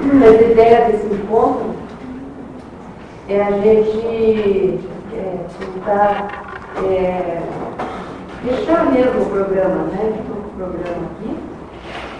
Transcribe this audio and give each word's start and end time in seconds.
Mas 0.00 0.22
a 0.22 0.42
ideia 0.42 0.90
desse 0.90 1.06
encontro 1.06 1.74
é 3.28 3.42
a 3.42 3.50
gente 3.52 4.80
é, 5.14 5.36
tentar 5.58 6.56
é, 6.84 7.42
deixar 8.44 8.90
mesmo 8.92 9.22
o 9.22 9.26
programa, 9.26 9.84
né? 9.84 10.12
O 10.30 10.56
programa 10.56 11.06
aqui. 11.12 11.36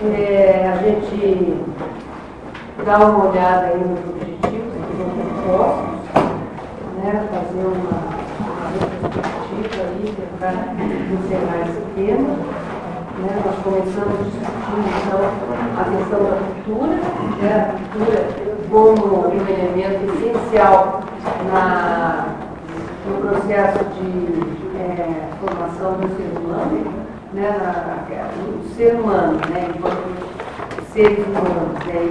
É, 0.04 0.72
a 0.72 0.76
gente 0.82 1.54
dá 2.84 2.98
uma 2.98 3.30
olhada 3.30 3.66
aí 3.66 3.78
nos 3.78 3.98
objetivos 4.00 4.72
que 4.74 5.46
vão 5.46 5.92
né? 7.02 7.28
fazer 7.30 7.66
uma, 7.66 8.22
uma 8.40 8.68
retrospectiva 8.70 9.82
aí, 9.82 10.14
tentar 10.16 10.74
encerrar 11.12 11.68
esse 11.68 11.80
tema. 11.94 12.61
Né? 13.18 13.42
Nós 13.44 13.56
começamos 13.62 14.18
discutindo 14.24 14.88
então 15.06 15.20
a 15.76 15.84
questão 15.84 16.24
da 16.24 16.36
cultura, 16.36 16.96
né? 17.40 17.52
a 17.60 17.98
cultura 17.98 18.42
como 18.70 19.28
um 19.28 19.48
elemento 19.48 20.14
essencial 20.14 21.02
na, 21.52 22.26
no 23.06 23.28
processo 23.28 23.84
de 23.84 24.78
é, 24.80 25.28
formação 25.40 25.92
do 25.94 26.08
ser 26.16 26.38
humano, 26.38 26.92
né? 27.34 27.50
Na, 27.50 27.92
o 28.48 28.74
ser 28.74 28.94
humano, 28.94 29.38
né? 29.50 29.68
enquanto 29.74 30.12
seres 30.92 31.18
humanos, 31.26 31.84
né? 31.86 32.08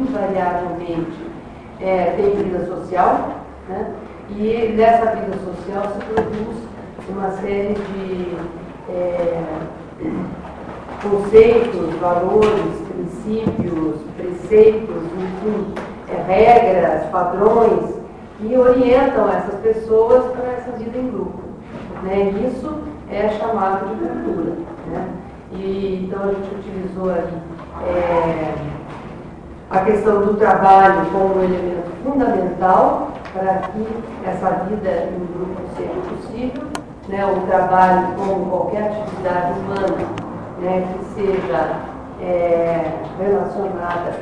invariavelmente 0.00 1.18
é, 1.80 2.14
tem 2.16 2.42
vida 2.42 2.66
social, 2.66 3.42
né? 3.68 3.92
e 4.30 4.74
nessa 4.76 5.16
vida 5.16 5.36
social 5.44 5.82
se 5.94 6.04
produz 6.06 6.56
uma 7.08 7.30
série 7.32 7.74
de 7.74 8.36
é, 8.88 9.42
conceitos, 11.02 11.94
valores, 12.00 12.80
princípios, 12.88 13.96
preceitos, 14.16 15.02
enfim, 15.16 15.74
é, 16.08 16.22
regras, 16.22 17.06
padrões, 17.10 17.94
que 18.38 18.56
orientam 18.56 19.28
essas 19.28 19.54
pessoas 19.60 20.24
para 20.32 20.52
essa 20.52 20.72
vida 20.72 20.98
em 20.98 21.10
grupo. 21.10 21.40
Né? 22.02 22.30
Isso 22.48 22.82
é 23.10 23.28
chamado 23.30 23.88
de 23.88 24.06
cultura. 24.06 24.56
Né? 24.88 25.08
E, 25.52 26.04
então 26.04 26.22
a 26.22 26.32
gente 26.32 26.54
utilizou 26.54 27.10
ali 27.10 27.42
é, 27.86 28.54
a 29.70 29.80
questão 29.80 30.22
do 30.22 30.34
trabalho 30.34 31.06
como 31.12 31.38
um 31.38 31.44
elemento 31.44 31.90
fundamental 32.04 33.12
para 33.32 33.54
que 33.68 33.86
essa 34.26 34.50
vida 34.66 35.08
em 35.10 35.26
grupo 35.32 35.62
seja 35.76 35.92
possível 36.08 36.71
né, 37.12 37.26
o 37.26 37.46
trabalho 37.46 38.14
como 38.16 38.46
qualquer 38.46 38.84
atividade 38.84 39.60
humana 39.60 40.08
né, 40.58 40.88
que 40.94 41.04
seja 41.14 41.76
é, 42.22 42.90
relacionada 43.18 44.14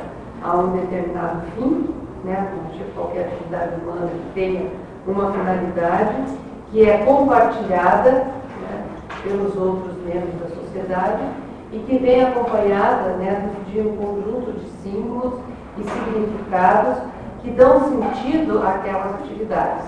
a 0.43 0.57
um 0.57 0.71
determinado 0.71 1.41
fim, 1.55 1.87
né, 2.25 2.51
qualquer 2.93 3.27
atividade 3.27 3.75
humana 3.81 4.07
que 4.07 4.33
tenha 4.33 4.69
uma 5.07 5.31
finalidade 5.31 6.15
que 6.69 6.87
é 6.87 6.97
compartilhada 6.99 8.11
né, 8.11 8.85
pelos 9.23 9.55
outros 9.55 9.95
membros 10.03 10.33
da 10.41 10.55
sociedade 10.61 11.23
e 11.71 11.79
que 11.79 11.97
vem 11.97 12.25
acompanhada 12.25 13.11
né, 13.13 13.49
de 13.71 13.79
um 13.79 13.95
conjunto 13.95 14.51
de 14.51 14.69
símbolos 14.83 15.39
e 15.77 15.83
significados 15.83 16.97
que 17.41 17.51
dão 17.51 17.79
sentido 17.89 18.61
àquelas 18.61 19.15
atividades. 19.15 19.85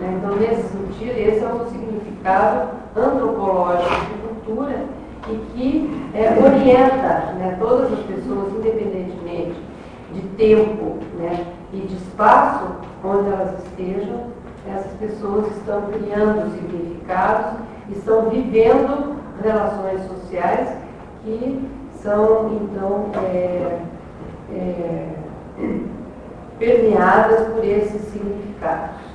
Né? 0.00 0.18
Então, 0.18 0.36
nesse 0.36 0.62
sentido, 0.68 1.18
esse 1.18 1.44
é 1.44 1.48
um 1.48 1.66
significado 1.70 2.68
antropológico 2.96 4.06
de 4.06 4.28
cultura 4.28 4.84
e 5.28 5.36
que 5.52 6.10
é, 6.14 6.30
orienta 6.38 7.32
né, 7.34 7.56
todas 7.58 7.92
as 7.92 8.00
pessoas, 8.00 8.52
independentemente 8.54 9.60
de 10.12 10.22
tempo 10.36 10.98
né, 11.18 11.46
e 11.72 11.80
de 11.80 11.96
espaço 11.96 12.66
onde 13.04 13.28
elas 13.28 13.62
estejam, 13.64 14.26
essas 14.66 14.92
pessoas 14.92 15.46
estão 15.56 15.82
criando 15.82 16.50
significados, 16.54 17.60
estão 17.90 18.30
vivendo 18.30 19.16
relações 19.42 20.00
sociais 20.08 20.68
que 21.24 21.68
são, 22.02 22.50
então, 22.54 23.06
é, 23.24 23.80
é, 24.52 25.08
permeadas 26.58 27.48
por 27.48 27.64
esses 27.64 28.02
significados. 28.12 29.07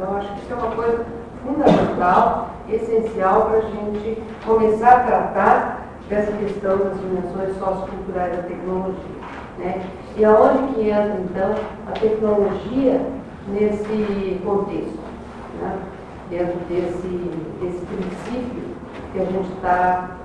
Então, 0.00 0.16
acho 0.16 0.32
que 0.32 0.40
isso 0.40 0.52
é 0.52 0.56
uma 0.56 0.70
coisa 0.74 1.04
fundamental, 1.44 2.48
essencial 2.70 3.42
para 3.42 3.58
a 3.58 3.60
gente 3.60 4.22
começar 4.46 4.92
a 4.92 5.00
tratar 5.00 5.86
dessa 6.08 6.32
questão 6.32 6.78
das 6.78 6.98
dimensões 6.98 7.58
socioculturais 7.58 8.34
da 8.34 8.42
tecnologia. 8.44 9.20
Né? 9.58 9.82
E 10.16 10.24
aonde 10.24 10.72
que 10.72 10.88
entra, 10.88 11.20
então, 11.20 11.54
a 11.86 11.92
tecnologia 11.92 12.98
nesse 13.48 14.40
contexto, 14.42 14.98
né? 15.60 15.78
dentro 16.30 16.58
desse, 16.60 17.08
desse 17.60 17.84
princípio 17.84 18.62
que 19.12 19.20
a 19.20 19.24
gente 19.26 19.52
está 19.52 20.16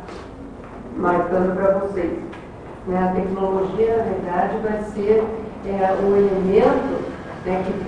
marcando 0.96 1.54
para 1.54 1.80
vocês. 1.80 2.18
Né? 2.88 2.98
A 2.98 3.14
tecnologia, 3.14 3.98
na 3.98 4.04
verdade, 4.04 4.58
vai 4.60 4.82
ser 4.84 5.22
é, 5.66 5.98
um 6.02 6.16
elemento 6.16 7.14
né, 7.46 7.64
que, 7.66 7.85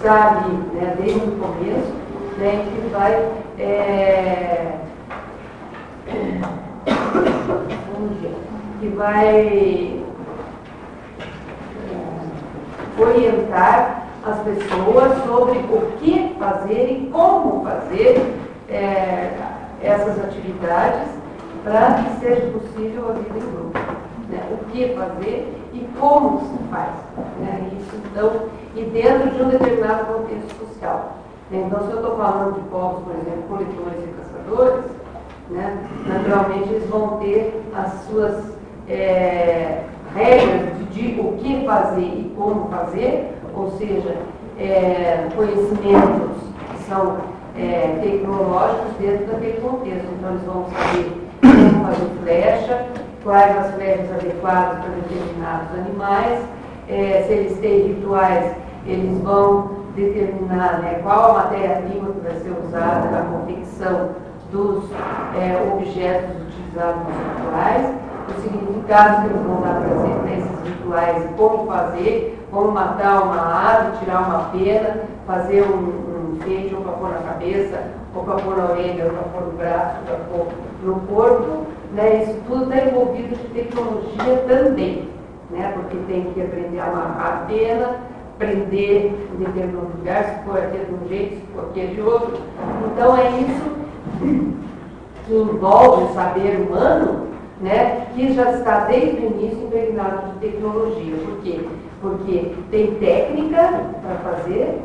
está 0.00 0.28
ali 0.28 0.56
né, 0.72 0.96
desde 0.98 1.20
o 1.20 1.32
começo, 1.32 1.92
né, 2.38 2.66
que 2.72 2.88
vai 2.88 3.12
é, 3.58 4.72
que 8.80 8.88
vai 8.96 10.00
é, 11.86 12.00
orientar 12.98 14.06
as 14.24 14.38
pessoas 14.38 15.22
sobre 15.26 15.58
o 15.58 15.92
que 15.98 16.34
fazer 16.38 16.92
e 16.92 17.10
como 17.12 17.62
fazer 17.62 18.34
é, 18.70 19.34
essas 19.82 20.18
atividades 20.24 21.19
para 21.64 21.94
que 21.94 22.20
seja 22.20 22.46
possível 22.52 23.10
a 23.10 23.12
vida 23.12 23.38
em 23.38 23.50
grupo. 23.50 23.78
Né? 24.28 24.42
O 24.52 24.64
que 24.70 24.94
fazer 24.94 25.60
e 25.72 25.88
como 25.98 26.40
se 26.40 26.64
faz. 26.70 26.94
Né? 27.40 27.70
Isso, 27.78 27.96
então, 28.10 28.32
e 28.74 28.82
dentro 28.84 29.30
de 29.30 29.42
um 29.42 29.48
determinado 29.48 30.06
contexto 30.06 30.66
social. 30.66 31.16
Né? 31.50 31.64
Então, 31.66 31.86
se 31.86 31.90
eu 31.90 31.96
estou 31.96 32.16
falando 32.16 32.54
de 32.54 32.68
povos, 32.68 33.04
por 33.04 33.14
exemplo, 33.14 33.42
coletores 33.48 34.04
e 34.04 34.14
caçadores, 34.20 34.84
né? 35.50 35.78
naturalmente 36.06 36.68
eles 36.70 36.88
vão 36.88 37.18
ter 37.18 37.60
as 37.76 37.92
suas 38.04 38.44
é, 38.88 39.82
regras 40.14 40.78
de, 40.78 40.84
de, 40.84 41.20
o 41.20 41.32
que 41.38 41.64
fazer 41.66 42.00
e 42.00 42.32
como 42.36 42.68
fazer, 42.68 43.34
ou 43.54 43.70
seja, 43.72 44.16
é, 44.58 45.28
conhecimentos 45.34 46.36
que 46.70 46.82
são 46.84 47.18
é, 47.56 47.98
tecnológicos 48.02 48.92
dentro 49.00 49.26
daquele 49.26 49.60
contexto. 49.60 50.06
Então, 50.18 50.30
eles 50.30 50.42
vão 50.44 50.66
saber 50.66 51.19
fazer 51.84 52.10
flecha, 52.22 52.86
quais 53.22 53.56
as 53.56 53.74
flechas 53.74 54.10
adequadas 54.12 54.78
para 54.78 54.90
determinados 54.90 55.78
animais, 55.78 56.40
é, 56.88 57.24
se 57.26 57.32
eles 57.32 57.58
têm 57.58 57.88
rituais, 57.88 58.54
eles 58.86 59.18
vão 59.22 59.80
determinar 59.94 60.80
né, 60.80 61.00
qual 61.02 61.30
a 61.30 61.34
matéria-prima 61.44 62.10
que 62.12 62.20
vai 62.20 62.34
ser 62.36 62.54
usada 62.64 63.10
na 63.10 63.22
confecção 63.22 64.10
dos 64.50 64.84
é, 65.38 65.72
objetos 65.72 66.36
utilizados 66.42 67.02
nos 67.02 67.16
rituais, 67.38 67.94
os 68.28 68.42
significados 68.42 69.20
que 69.20 69.26
eles 69.26 69.42
vão 69.42 69.60
dar 69.60 69.80
para 69.80 70.32
esses 70.32 70.68
rituais 70.68 71.24
como 71.36 71.66
fazer, 71.66 72.46
como 72.50 72.72
matar 72.72 73.22
uma 73.22 73.70
ave, 73.70 73.98
tirar 73.98 74.22
uma 74.22 74.44
pena, 74.50 75.02
fazer 75.26 75.62
um, 75.62 75.76
um 75.76 76.36
enfeite 76.36 76.74
ou 76.74 76.82
para 76.82 76.92
pôr 76.92 77.10
na 77.10 77.18
cabeça, 77.18 77.82
ou 78.14 78.24
para 78.24 78.34
pôr 78.36 78.56
na 78.56 78.64
orelha, 78.64 79.04
ou 79.04 79.10
para 79.10 79.22
pôr 79.22 79.42
no 79.42 79.52
braço, 79.52 79.96
ou 80.00 80.06
para 80.06 80.16
pôr 80.24 80.46
no 80.82 81.00
corpo, 81.06 81.66
né, 81.94 82.22
isso 82.22 82.38
tudo 82.46 82.72
está 82.72 82.86
envolvido 82.86 83.36
de 83.36 83.48
tecnologia 83.48 84.36
também, 84.48 85.08
né, 85.50 85.72
porque 85.74 85.96
tem 86.06 86.24
que 86.32 86.40
aprender 86.40 86.78
a 86.78 86.84
amarrar 86.84 87.42
a 87.42 87.46
pena, 87.46 87.96
prender 88.38 89.12
em 89.34 89.44
determinado 89.44 89.88
lugar, 89.98 90.24
se 90.24 90.44
for 90.44 90.58
aqui 90.58 90.78
de 90.78 90.94
um 90.94 91.08
jeito, 91.08 91.34
se 91.36 91.42
for 91.52 91.64
aqui 91.64 91.86
de 91.88 92.00
outro. 92.00 92.38
Então 92.86 93.16
é 93.16 93.28
isso 93.40 93.80
que 95.26 95.34
envolve 95.34 96.04
o 96.04 96.14
saber 96.14 96.56
humano, 96.56 97.28
né, 97.60 98.06
que 98.14 98.32
já 98.32 98.52
está 98.52 98.84
desde 98.84 99.16
o 99.16 99.26
início 99.26 99.64
impregnado 99.64 100.32
de 100.32 100.38
tecnologia. 100.38 101.16
Por 101.16 101.38
quê? 101.42 101.60
Porque 102.00 102.52
tem 102.70 102.94
técnica 102.94 103.82
para 104.02 104.14
fazer, 104.32 104.78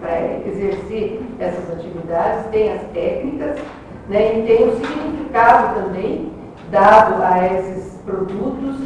para 0.00 0.20
exercer 0.46 1.22
essas 1.38 1.70
atividades, 1.72 2.46
tem 2.50 2.72
as 2.72 2.82
técnicas, 2.92 3.56
né, 4.08 4.38
e 4.38 4.42
tem 4.42 4.68
o 4.68 4.72
significado 4.72 5.80
também 5.80 6.31
dado 6.72 7.22
a 7.22 7.46
esses 7.46 7.98
produtos 8.04 8.76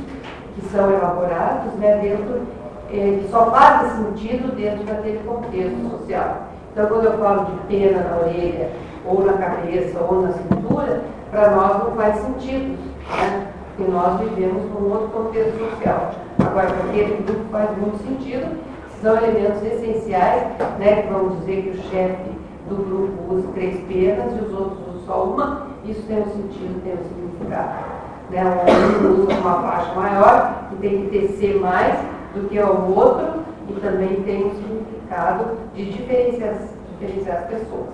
que 0.54 0.66
são 0.72 0.90
elaborados 0.90 1.72
né, 1.74 1.98
dentro, 2.02 2.42
eh, 2.90 3.20
que 3.22 3.28
só 3.30 3.50
faz 3.50 3.92
sentido 3.92 4.54
dentro 4.56 4.84
daquele 4.84 5.20
contexto 5.24 5.90
social. 5.90 6.48
Então, 6.72 6.86
quando 6.88 7.04
eu 7.04 7.18
falo 7.18 7.44
de 7.46 7.58
pena 7.68 8.02
na 8.02 8.16
orelha, 8.16 8.70
ou 9.06 9.24
na 9.24 9.34
cabeça, 9.34 9.98
ou 10.00 10.22
na 10.22 10.32
cintura, 10.32 11.02
para 11.30 11.50
nós 11.52 11.84
não 11.84 11.92
faz 11.92 12.16
sentido, 12.16 12.76
né? 13.16 13.46
porque 13.76 13.90
nós 13.90 14.20
vivemos 14.20 14.64
num 14.70 14.90
outro 14.90 15.08
contexto 15.08 15.58
social. 15.70 16.10
agora 16.40 16.66
para 16.66 16.90
aquele 16.90 17.22
grupo 17.22 17.44
faz 17.52 17.70
muito 17.78 17.98
sentido, 18.02 18.58
são 19.00 19.16
elementos 19.16 19.62
essenciais, 19.62 20.58
né, 20.78 21.02
que 21.02 21.12
vamos 21.12 21.38
dizer 21.40 21.62
que 21.62 21.68
o 21.78 21.82
chefe 21.90 22.30
do 22.68 22.76
grupo 22.76 23.34
usa 23.34 23.48
três 23.54 23.78
penas 23.84 24.32
e 24.32 24.44
os 24.44 24.52
outros 24.52 24.78
usam 24.88 25.00
só 25.06 25.24
uma, 25.24 25.66
isso 25.84 26.02
tem 26.08 26.20
um 26.20 26.24
sentido, 26.24 26.82
tem 26.82 26.94
um 26.94 27.25
significado. 27.36 27.96
Né? 28.30 28.42
Um 28.44 29.22
usa 29.22 29.34
uma 29.34 29.62
faixa 29.62 29.94
maior, 29.94 30.54
que 30.70 30.76
tem 30.76 31.02
que 31.02 31.18
tecer 31.18 31.60
mais 31.60 31.94
do 32.34 32.48
que 32.48 32.58
o 32.58 32.94
outro, 32.94 33.44
e 33.68 33.72
também 33.80 34.22
tem 34.22 34.46
um 34.46 34.54
significado 34.54 35.44
de 35.74 35.84
diferenciar, 35.92 36.54
diferenciar 36.98 37.36
as 37.38 37.46
pessoas. 37.46 37.88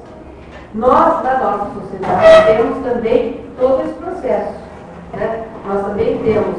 Nós, 0.75 1.23
na 1.23 1.39
nossa 1.39 1.81
sociedade, 1.81 2.47
temos 2.47 2.85
também 2.85 3.41
todo 3.59 3.83
esse 3.83 3.95
processo. 3.95 4.55
Né? 5.13 5.45
Nós 5.67 5.87
também 5.87 6.19
temos 6.19 6.57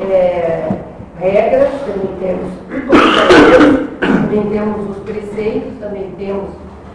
é, 0.00 0.68
regras, 1.18 1.70
também 1.80 2.16
temos 2.20 2.52
também 4.00 4.50
temos 4.50 4.90
os 4.90 5.02
preceitos, 5.02 5.78
também 5.80 6.12
temos 6.18 6.50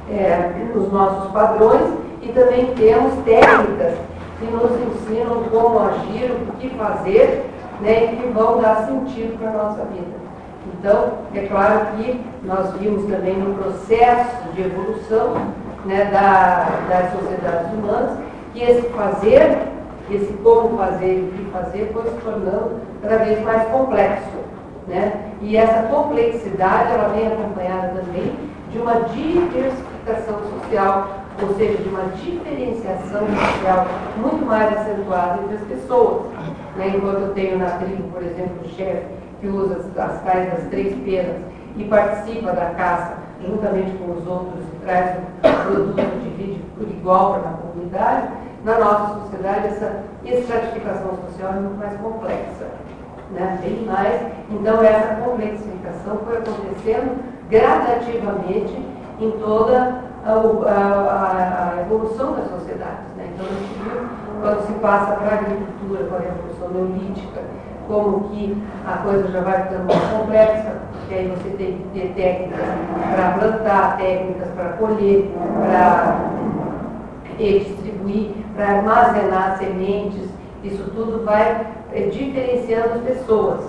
é, 0.09 0.51
os 0.75 0.91
nossos 0.91 1.31
padrões 1.31 1.93
e 2.21 2.29
também 2.29 2.73
temos 2.75 3.13
técnicas 3.25 3.93
que 4.41 4.51
nos 4.51 4.71
ensinam 4.71 5.43
como 5.51 5.79
agir, 5.79 6.31
o 6.31 6.53
que 6.59 6.69
fazer 6.71 7.45
né, 7.79 8.13
e 8.13 8.17
que 8.17 8.27
vão 8.29 8.59
dar 8.59 8.87
sentido 8.87 9.37
para 9.37 9.49
a 9.49 9.63
nossa 9.63 9.85
vida. 9.85 10.21
Então, 10.73 11.13
é 11.33 11.45
claro 11.47 11.97
que 11.97 12.19
nós 12.43 12.73
vimos 12.73 13.05
também 13.05 13.37
no 13.37 13.53
processo 13.55 14.43
de 14.53 14.63
evolução 14.63 15.35
né, 15.85 16.05
da, 16.05 16.67
das 16.89 17.11
sociedades 17.11 17.71
humanas 17.73 18.17
que 18.53 18.63
esse 18.63 18.81
fazer, 18.89 19.59
esse 20.09 20.33
como 20.43 20.77
fazer 20.77 21.19
e 21.19 21.21
o 21.21 21.31
que 21.31 21.51
fazer 21.51 21.91
foi 21.93 22.03
se 22.03 22.17
tornando 22.17 22.71
cada 23.01 23.17
vez 23.17 23.41
mais 23.43 23.67
complexo. 23.69 24.41
Né? 24.87 25.31
E 25.41 25.55
essa 25.55 25.83
complexidade 25.83 26.91
ela 26.91 27.09
vem 27.09 27.27
acompanhada 27.27 27.89
também 27.89 28.33
de 28.71 28.79
uma 28.79 28.93
diversificação 29.01 30.39
social, 30.59 31.20
ou 31.41 31.55
seja, 31.55 31.77
de 31.77 31.89
uma 31.89 32.03
diferenciação 32.15 33.21
social 33.27 33.87
muito 34.17 34.45
mais 34.45 34.77
acentuada 34.77 35.41
entre 35.43 35.55
as 35.55 35.63
pessoas. 35.63 36.23
Né? 36.75 36.93
Enquanto 36.95 37.21
eu 37.21 37.33
tenho 37.33 37.59
na 37.59 37.69
tribo, 37.77 38.03
por 38.11 38.23
exemplo, 38.23 38.57
o 38.63 38.69
chefe 38.69 39.05
que 39.39 39.47
usa 39.47 39.75
as, 39.75 39.97
as 39.97 40.21
tais 40.23 40.51
das 40.51 40.63
três 40.69 40.93
penas 41.03 41.37
e 41.75 41.83
participa 41.85 42.51
da 42.51 42.71
caça 42.71 43.13
juntamente 43.45 43.91
com 43.97 44.11
os 44.11 44.27
outros 44.27 44.63
e 44.73 44.85
traz 44.85 45.17
o 45.17 45.65
produto, 45.65 46.19
divide 46.21 46.61
por 46.77 46.87
igual 46.87 47.39
para 47.39 47.49
a 47.49 47.53
comunidade, 47.53 48.27
na 48.63 48.77
nossa 48.77 49.19
sociedade 49.21 49.67
essa 49.67 50.03
estratificação 50.23 51.17
social 51.27 51.53
é 51.53 51.59
muito 51.59 51.79
mais 51.79 51.99
complexa. 51.99 52.67
Né? 53.31 53.59
Bem 53.61 53.85
mais. 53.85 54.21
Então 54.49 54.83
essa 54.83 55.15
complexificação 55.15 56.19
foi 56.25 56.37
acontecendo 56.37 57.17
gradativamente 57.49 58.77
em 59.19 59.31
toda 59.31 60.10
a, 60.25 60.31
a, 60.31 61.73
a 61.77 61.81
evolução 61.81 62.33
das 62.33 62.49
sociedades. 62.49 63.07
Né? 63.17 63.29
Então 63.33 63.45
a 63.45 63.49
gente 63.49 63.73
viu 63.83 64.21
quando 64.41 64.67
se 64.67 64.73
passa 64.73 65.13
para 65.13 65.29
a 65.29 65.39
agricultura, 65.39 66.03
com 66.05 66.15
a 66.15 66.19
revolução 66.19 66.69
neolítica, 66.69 67.41
como 67.87 68.29
que 68.29 68.63
a 68.87 68.97
coisa 68.97 69.31
já 69.31 69.41
vai 69.41 69.63
ficando 69.63 69.85
mais 69.85 70.03
complexa, 70.11 70.75
porque 70.91 71.13
aí 71.13 71.27
você 71.27 71.49
tem 71.57 71.77
que 71.77 71.99
ter 71.99 72.13
técnicas 72.15 72.65
para 73.13 73.31
plantar, 73.33 73.97
técnicas 73.97 74.47
para 74.49 74.69
colher, 74.73 75.31
para 75.59 76.31
distribuir, 77.37 78.31
para 78.55 78.77
armazenar 78.77 79.57
sementes, 79.57 80.29
isso 80.63 80.83
tudo 80.95 81.25
vai 81.25 81.67
é, 81.91 82.01
diferenciando 82.07 82.95
as 82.95 83.01
pessoas, 83.01 83.61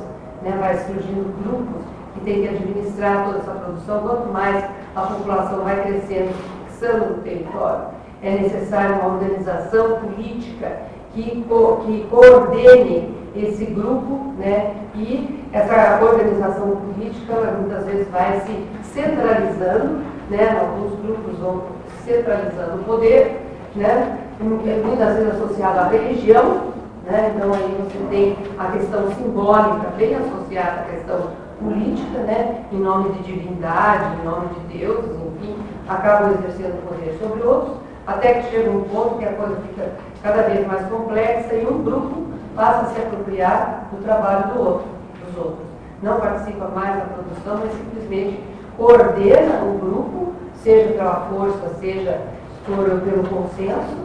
né? 0.42 0.56
vai 0.60 0.76
surgindo 0.76 1.34
grupos 1.42 1.82
que 2.14 2.20
têm 2.20 2.42
que 2.42 2.48
administrar 2.48 3.24
toda 3.24 3.38
essa 3.38 3.52
produção, 3.52 4.00
quanto 4.00 4.28
mais 4.28 4.64
a 4.94 5.00
população 5.02 5.64
vai 5.64 5.82
crescendo, 5.82 6.34
fixando 6.68 7.14
o 7.14 7.18
território, 7.18 7.86
é 8.22 8.30
necessária 8.30 8.96
uma 8.96 9.14
organização 9.14 9.98
política 10.00 10.72
que, 11.14 11.44
co 11.48 11.82
que 11.84 12.06
coordene 12.10 13.14
esse 13.34 13.64
grupo, 13.66 14.32
né? 14.38 14.74
E 14.94 15.44
essa 15.52 16.04
organização 16.04 16.76
política 16.76 17.34
muitas 17.58 17.84
vezes 17.84 18.08
vai 18.08 18.40
se 18.40 18.66
centralizando, 18.82 20.02
né? 20.30 20.58
Alguns 20.60 20.98
grupos 21.00 21.38
vão 21.38 21.62
centralizando 22.04 22.80
o 22.80 22.84
poder, 22.84 23.40
né? 23.74 24.18
Muitas 24.40 25.16
vezes 25.16 25.34
associado 25.34 25.78
à 25.78 25.88
religião, 25.88 26.72
né? 27.06 27.32
Então 27.34 27.52
aí 27.52 27.76
você 27.80 27.98
tem 28.10 28.36
a 28.58 28.66
questão 28.72 29.10
simbólica 29.14 29.88
bem 29.96 30.14
associada 30.14 30.80
à 30.80 30.84
questão 30.84 31.41
política, 31.62 32.18
né? 32.20 32.64
Em 32.72 32.78
nome 32.78 33.10
de 33.10 33.22
divindade, 33.22 34.20
em 34.20 34.24
nome 34.24 34.48
de 34.48 34.78
Deus, 34.78 35.04
enfim, 35.04 35.56
acabam 35.88 36.32
exercendo 36.32 36.86
poder 36.88 37.18
sobre 37.20 37.42
outros, 37.42 37.76
até 38.06 38.34
que 38.34 38.50
chega 38.50 38.70
um 38.70 38.84
ponto 38.84 39.18
que 39.18 39.24
a 39.24 39.32
coisa 39.32 39.56
fica 39.68 39.90
cada 40.22 40.42
vez 40.42 40.66
mais 40.66 40.86
complexa 40.88 41.54
e 41.54 41.66
um 41.66 41.82
grupo 41.82 42.22
passa 42.54 42.82
a 42.82 42.86
se 42.86 43.00
apropriar 43.00 43.88
do 43.92 44.02
trabalho 44.02 44.52
do 44.52 44.60
outro, 44.60 44.86
dos 45.24 45.38
outros. 45.38 45.66
Não 46.02 46.20
participa 46.20 46.68
mais 46.68 46.96
da 46.96 47.04
produção, 47.04 47.58
mas 47.60 47.72
simplesmente 47.72 48.42
coordena 48.76 49.62
o 49.64 49.78
grupo, 49.78 50.32
seja 50.56 50.92
pela 50.94 51.28
força, 51.30 51.74
seja 51.80 52.20
por, 52.66 52.84
pelo 53.00 53.28
consenso, 53.28 53.96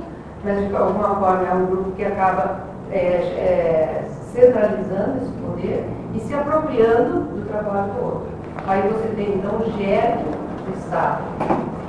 mas 0.43 0.67
de 0.67 0.75
alguma 0.75 1.15
forma 1.15 1.47
é 1.47 1.53
um 1.53 1.65
grupo 1.65 1.91
que 1.91 2.05
acaba 2.05 2.61
é, 2.91 2.97
é, 2.97 4.05
centralizando 4.37 5.17
esse 5.23 5.31
poder 5.33 5.83
e 6.13 6.19
se 6.19 6.33
apropriando 6.35 7.21
do 7.21 7.49
trabalho 7.49 7.91
do 7.93 8.05
outro. 8.05 8.27
Aí 8.67 8.81
você 8.83 9.07
tem 9.15 9.33
então 9.33 9.55
o 9.55 9.71
gênero 9.77 10.29
do 10.65 10.77
Estado. 10.77 11.23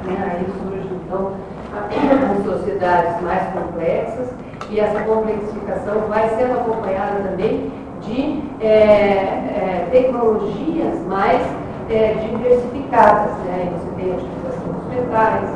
Né? 0.05 0.17
Aí 0.33 0.47
surge 0.63 0.89
então 1.05 1.33
as 1.77 2.45
sociedades 2.45 3.23
mais 3.23 3.43
complexas 3.53 4.31
e 4.71 4.81
essa 4.81 5.01
complexificação 5.03 6.01
vai 6.09 6.29
sendo 6.31 6.55
acompanhada 6.55 7.29
também 7.29 7.71
de 8.01 8.43
é, 8.61 8.69
é, 8.69 9.89
tecnologias 9.91 10.99
mais 11.07 11.43
é, 11.91 12.15
diversificadas. 12.15 13.33
Né? 13.45 13.73
Você 13.77 14.03
tem 14.03 14.13
a 14.13 14.17
utilização 14.17 14.73
dos 14.73 14.95
metais, 14.95 15.51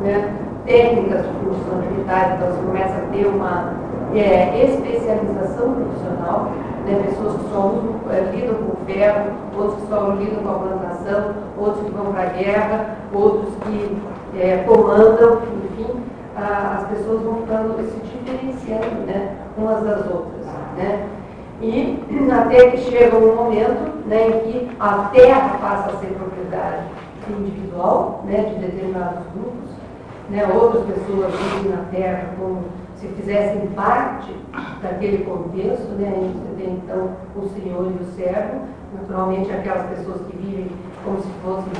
né? 0.00 0.36
técnicas 0.64 1.26
de 1.26 1.32
produção 1.34 1.80
de 1.80 1.88
metais, 1.88 2.34
então 2.34 2.48
você 2.48 2.62
começa 2.62 2.94
a 2.96 3.12
ter 3.12 3.26
uma 3.26 3.89
é, 4.14 4.64
especialização 4.64 5.74
profissional, 5.74 6.50
né? 6.84 7.02
pessoas 7.06 7.36
que 7.36 7.50
só 7.50 7.74
é, 8.10 8.20
lidam 8.34 8.54
com 8.54 8.72
o 8.72 8.86
ferro, 8.86 9.30
outros 9.56 9.82
que 9.82 9.88
só 9.88 10.12
lidam 10.14 10.42
com 10.42 10.50
a 10.50 10.58
plantação, 10.58 11.34
outros 11.58 11.84
que 11.84 11.92
vão 11.92 12.12
para 12.12 12.22
a 12.22 12.26
guerra, 12.26 12.96
outros 13.12 13.54
que 13.64 13.98
é, 14.38 14.64
comandam, 14.66 15.40
enfim, 15.64 16.00
a, 16.36 16.78
as 16.78 16.88
pessoas 16.88 17.22
vão 17.22 17.34
ficando 17.36 17.76
se 17.90 18.00
diferenciando 18.00 19.06
né, 19.06 19.36
umas 19.56 19.82
das 19.82 20.06
outras. 20.10 20.46
Né? 20.76 21.06
E 21.60 22.02
até 22.32 22.70
que 22.70 22.78
chega 22.78 23.16
um 23.16 23.36
momento 23.36 24.06
né, 24.06 24.28
em 24.28 24.40
que 24.40 24.70
a 24.80 25.10
terra 25.12 25.58
passa 25.60 25.90
a 25.90 26.00
ser 26.00 26.08
propriedade 26.14 26.84
individual 27.28 28.22
né, 28.24 28.42
de 28.42 28.54
determinados 28.66 29.24
grupos, 29.34 29.70
né, 30.30 30.48
outras 30.52 30.84
pessoas 30.84 31.32
vivem 31.34 31.72
na 31.72 31.84
terra 31.92 32.30
como 32.38 32.64
se 33.00 33.08
fizessem 33.08 33.66
parte 33.68 34.34
daquele 34.82 35.24
contexto, 35.24 35.88
né, 35.98 36.12
você 36.34 36.62
tem 36.62 36.74
então 36.74 37.16
o 37.34 37.48
senhor 37.48 37.86
e 37.86 38.02
o 38.02 38.06
servo, 38.14 38.66
naturalmente 38.94 39.50
aquelas 39.50 39.86
pessoas 39.88 40.20
que 40.26 40.36
vivem 40.36 40.70
como 41.02 41.18
se 41.18 41.30
fossem 41.42 41.72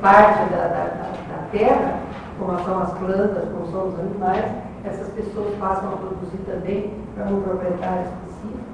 parte 0.00 0.50
da, 0.50 0.68
da, 0.68 0.84
da 1.28 1.48
terra, 1.52 2.00
como 2.38 2.58
são 2.64 2.80
as 2.80 2.92
plantas, 2.94 3.48
como 3.50 3.70
são 3.70 3.88
os 3.88 4.00
animais, 4.00 4.44
essas 4.84 5.08
pessoas 5.08 5.54
passam 5.58 5.92
a 5.92 5.96
produzir 5.96 6.38
também 6.46 6.92
para 7.14 7.26
um 7.26 7.42
proprietário 7.42 8.04
específico. 8.04 8.66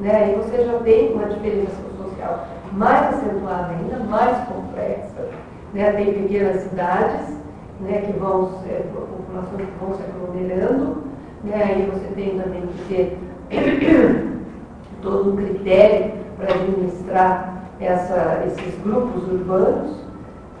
Né? 0.00 0.32
E 0.32 0.36
você 0.36 0.64
já 0.64 0.78
tem 0.80 1.12
uma 1.12 1.26
diferença 1.26 1.76
social 1.96 2.46
mais 2.72 3.14
acentuada 3.14 3.68
ainda, 3.68 4.04
mais 4.04 4.36
complexa. 4.48 5.28
Né? 5.72 5.92
Tem 5.92 6.14
pequenas 6.14 6.62
cidades 6.62 7.36
né, 7.80 8.02
que 8.06 8.12
vão, 8.18 8.50
é, 8.68 8.82
populações 8.92 9.68
que 9.68 9.84
vão 9.84 9.94
se 9.94 10.02
aglomerando, 10.02 11.01
né? 11.44 11.62
aí 11.62 11.90
você 11.92 12.06
tem 12.14 12.38
também 12.38 12.62
que 12.66 12.84
ter 12.88 13.18
todo 15.02 15.32
um 15.32 15.36
critério 15.36 16.12
para 16.36 16.54
administrar 16.54 17.62
essa, 17.80 18.42
esses 18.46 18.80
grupos 18.82 19.26
urbanos, 19.28 19.96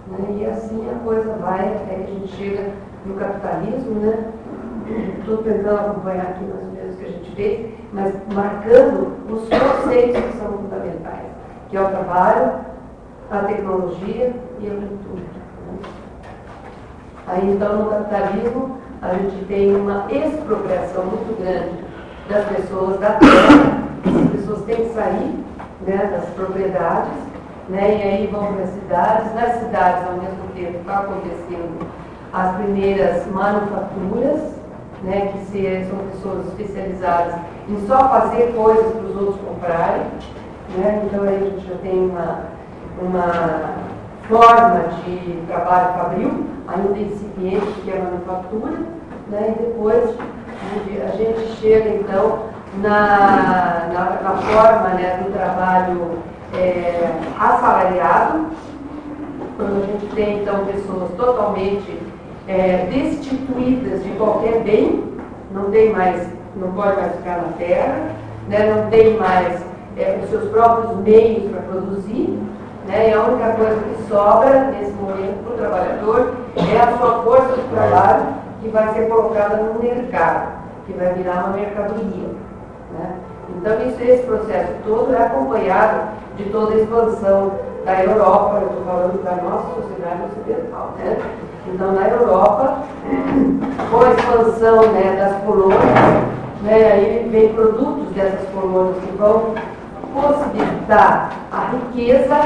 né? 0.08 0.38
E 0.38 0.46
assim 0.46 0.88
a 0.90 1.04
coisa 1.04 1.32
vai 1.34 1.60
até 1.60 1.94
que 1.94 2.02
a 2.02 2.14
gente 2.14 2.28
chega 2.32 2.70
no 3.06 3.14
capitalismo, 3.14 4.00
né? 4.00 4.32
Estou 5.18 5.38
tentando 5.38 5.78
acompanhar 5.78 6.26
aqui 6.30 6.44
nas 6.44 6.64
mesmas 6.72 6.96
que 6.96 7.04
a 7.04 7.08
gente 7.08 7.36
fez, 7.36 7.74
mas 7.92 8.14
marcando 8.34 9.12
os 9.30 9.48
conceitos 9.48 10.20
que 10.20 10.36
são 10.38 10.52
fundamentais, 10.58 11.28
que 11.70 11.76
é 11.76 11.80
o 11.80 11.88
trabalho, 11.88 12.52
a 13.30 13.38
tecnologia 13.38 14.34
e 14.60 14.66
a 14.66 14.70
cultura. 14.70 15.42
Aí 17.26 17.50
então 17.50 17.84
no 17.84 17.90
capitalismo 17.90 18.81
a 19.02 19.14
gente 19.14 19.44
tem 19.46 19.74
uma 19.74 20.06
expropriação 20.08 21.04
muito 21.06 21.36
grande 21.42 21.84
das 22.28 22.44
pessoas 22.56 23.00
da 23.00 23.10
terra, 23.14 23.82
as 24.06 24.30
pessoas 24.30 24.62
têm 24.62 24.76
que 24.76 24.94
sair 24.94 25.44
né, 25.84 26.08
das 26.12 26.24
propriedades, 26.34 27.12
né, 27.68 27.98
e 27.98 28.02
aí 28.02 28.26
vão 28.28 28.52
para 28.52 28.62
as 28.62 28.70
cidades. 28.70 29.34
Nas 29.34 29.58
cidades, 29.58 30.06
ao 30.06 30.14
mesmo 30.14 30.48
tempo, 30.54 30.78
está 30.78 31.00
acontecendo 31.00 31.84
as 32.32 32.56
primeiras 32.56 33.26
manufaturas, 33.26 34.40
né, 35.02 35.32
que 35.32 35.46
se, 35.46 35.84
são 35.88 35.98
pessoas 36.12 36.46
especializadas 36.48 37.34
em 37.68 37.86
só 37.88 38.08
fazer 38.08 38.54
coisas 38.54 38.92
para 38.92 39.04
os 39.04 39.16
outros 39.16 39.40
comprarem. 39.40 40.06
Né? 40.76 41.02
Então 41.04 41.24
aí 41.24 41.36
a 41.36 41.50
gente 41.50 41.66
já 41.66 41.74
tem 41.78 41.98
uma, 42.08 42.44
uma 43.00 43.74
forma 44.28 44.84
de 45.04 45.42
trabalho 45.48 45.92
fabril, 45.98 46.51
ainda 46.74 46.98
incipiente, 46.98 47.80
que 47.84 47.90
é 47.90 47.98
a 47.98 48.04
manufatura, 48.04 48.78
né? 49.28 49.54
e 49.56 49.62
depois 49.62 50.14
a 51.02 51.16
gente 51.16 51.56
chega 51.60 51.88
então 51.90 52.46
na, 52.80 53.90
na, 53.92 54.20
na 54.22 54.36
forma 54.42 54.88
né, 54.94 55.22
do 55.22 55.32
trabalho 55.32 56.18
é, 56.54 57.10
assalariado, 57.38 58.46
quando 59.56 59.82
a 59.82 59.86
gente 59.86 60.14
tem 60.14 60.40
então 60.40 60.64
pessoas 60.64 61.10
totalmente 61.16 61.98
é, 62.48 62.86
destituídas 62.90 64.02
de 64.02 64.10
qualquer 64.10 64.62
bem, 64.62 65.04
não 65.52 65.70
tem 65.70 65.92
mais, 65.92 66.28
não 66.56 66.72
pode 66.72 66.96
mais 66.96 67.16
ficar 67.16 67.38
na 67.38 67.52
terra, 67.58 68.10
né, 68.48 68.74
não 68.74 68.90
tem 68.90 69.16
mais 69.18 69.62
é, 69.96 70.18
os 70.22 70.30
seus 70.30 70.48
próprios 70.50 70.96
meios 70.98 71.50
para 71.50 71.60
produzir, 71.62 72.38
né, 72.92 73.08
e 73.08 73.12
a 73.14 73.22
única 73.22 73.52
coisa 73.52 73.80
que 73.80 74.02
sobra 74.06 74.64
nesse 74.64 74.92
momento 74.92 75.42
para 75.44 75.54
o 75.54 75.56
trabalhador 75.56 76.34
é 76.56 76.78
a 76.78 76.98
sua 76.98 77.22
força 77.22 77.56
de 77.56 77.62
trabalho 77.68 78.26
que 78.60 78.68
vai 78.68 78.92
ser 78.92 79.08
colocada 79.08 79.56
no 79.56 79.82
mercado, 79.82 80.48
que 80.86 80.92
vai 80.92 81.14
virar 81.14 81.46
uma 81.46 81.56
mercadoria. 81.56 82.28
Né? 82.92 83.16
Então, 83.56 83.80
isso, 83.86 84.02
esse 84.02 84.24
processo 84.24 84.72
todo 84.84 85.14
é 85.14 85.22
acompanhado 85.22 86.10
de 86.36 86.44
toda 86.50 86.74
a 86.74 86.76
expansão 86.76 87.52
da 87.86 88.04
Europa, 88.04 88.58
eu 88.60 88.68
estou 88.68 88.84
falando 88.84 89.24
da 89.24 89.36
nossa 89.36 89.80
sociedade 89.80 90.22
ocidental. 90.30 90.90
Né? 90.98 91.16
Então, 91.66 91.92
na 91.92 92.08
Europa, 92.08 92.82
com 93.90 94.00
a 94.00 94.10
expansão 94.10 94.92
né, 94.92 95.16
das 95.18 95.42
colônias, 95.44 95.80
né, 96.62 96.92
aí 96.92 97.28
vem 97.30 97.54
produtos 97.54 98.12
dessas 98.14 98.48
colônias 98.50 98.96
que 98.98 99.16
vão 99.16 99.54
possibilitar 100.12 101.30
a 101.50 101.70
riqueza 101.72 102.36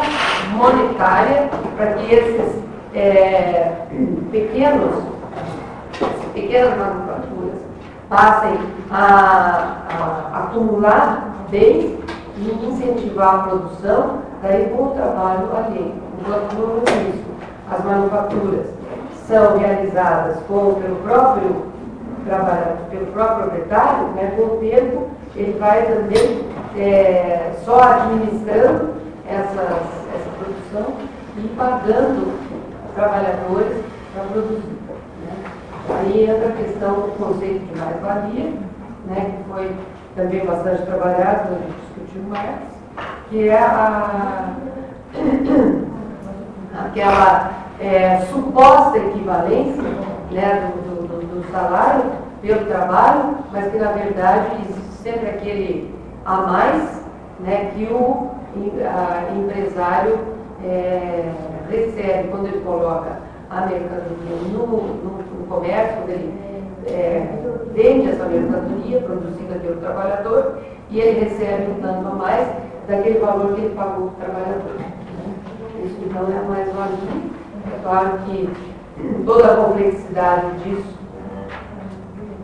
monetária 0.54 1.50
para 1.76 1.92
que 1.94 2.14
esses 2.14 2.62
é, 2.94 3.73
pequenos, 4.30 5.04
pequenas 6.32 6.78
manufaturas 6.78 7.58
passem 8.08 8.58
a, 8.90 9.82
a, 9.90 10.38
acumular 10.44 11.46
bens 11.50 11.99
e 12.38 12.66
incentivar 12.66 13.35
a 13.35 13.38
produção, 13.38 14.18
daí 14.42 14.68
com 14.70 14.85
o 14.85 14.90
trabalho 14.90 15.49
alheio. 15.56 15.94
Enquanto 16.20 16.54
no 16.54 16.82
isso, 16.82 17.25
as 17.70 17.85
manufaturas 17.85 18.66
são 19.26 19.58
realizadas 19.58 20.38
com, 20.49 20.75
pelo 20.75 20.96
próprio 20.96 21.66
trabalhador, 22.25 22.78
pelo 22.90 23.06
próprio 23.06 23.46
proprietário, 23.49 24.08
né, 24.08 24.32
com 24.37 24.42
o 24.42 24.58
tempo 24.58 25.08
ele 25.37 25.58
vai 25.58 25.82
também 25.82 26.46
é, 26.76 27.52
só 27.64 27.80
administrando 27.80 28.95
essas, 29.28 29.56
essa 30.14 30.30
produção 30.38 30.95
e 31.38 31.49
pagando 31.56 32.38
trabalhadores 32.95 33.83
para 34.12 34.25
produzir. 34.25 34.76
Né? 35.23 35.45
Aí 35.90 36.30
entra 36.30 36.49
a 36.49 36.52
questão 36.52 36.95
do 36.95 37.18
conceito 37.18 37.64
de 37.64 37.78
mais-valia, 37.78 38.52
né, 39.06 39.37
que 39.37 39.52
foi 39.52 39.71
também 40.14 40.45
bastante 40.45 40.83
trabalhado, 40.83 41.54
a 41.54 41.59
gente 41.59 41.76
discutiu 41.87 42.23
mais, 42.28 42.61
que 43.28 43.49
é 43.49 43.59
a, 43.59 44.54
aquela 46.87 47.50
é, 47.80 48.21
suposta 48.33 48.99
equivalência 48.99 49.83
né, 50.30 50.73
do, 50.87 51.06
do, 51.06 51.26
do, 51.26 51.52
salário 51.52 52.04
pelo 52.42 52.64
trabalho, 52.66 53.37
mas 53.52 53.71
que 53.71 53.78
na 53.78 53.92
verdade 53.92 54.47
existe 54.62 55.02
sempre 55.02 55.28
aquele 55.28 55.95
a 56.26 56.37
mais 56.42 57.02
né, 57.40 57.73
que 57.75 57.85
o 57.85 58.30
empresário 59.38 60.18
é, 60.64 61.30
recebe 61.71 62.28
quando 62.28 62.47
ele 62.47 62.61
coloca 62.61 63.18
a 63.49 63.61
mercadoria 63.66 64.37
no, 64.52 64.66
no, 64.66 65.18
no 65.23 65.47
comércio, 65.49 65.97
quando 65.99 66.11
ele 66.11 66.35
é, 66.88 67.28
vende 67.73 68.11
essa 68.11 68.25
mercadoria 68.25 69.00
produzida 69.00 69.54
pelo 69.61 69.76
trabalhador 69.76 70.59
e 70.90 71.00
ele 71.00 71.21
recebe 71.21 71.71
um 71.71 71.80
tanto 71.80 72.09
a 72.09 72.14
mais 72.14 72.49
daquele 72.88 73.18
valor 73.18 73.54
que 73.54 73.61
ele 73.61 73.75
pagou 73.75 74.11
para 74.11 74.28
o 74.28 74.33
trabalhador. 74.33 74.76
Isso 75.85 75.97
então 76.04 76.23
é 76.23 76.49
mais 76.49 76.73
valia. 76.73 77.37
É 77.73 77.83
claro 77.83 78.18
que 78.25 78.49
toda 79.25 79.52
a 79.52 79.56
complexidade 79.56 80.59
disso 80.64 80.97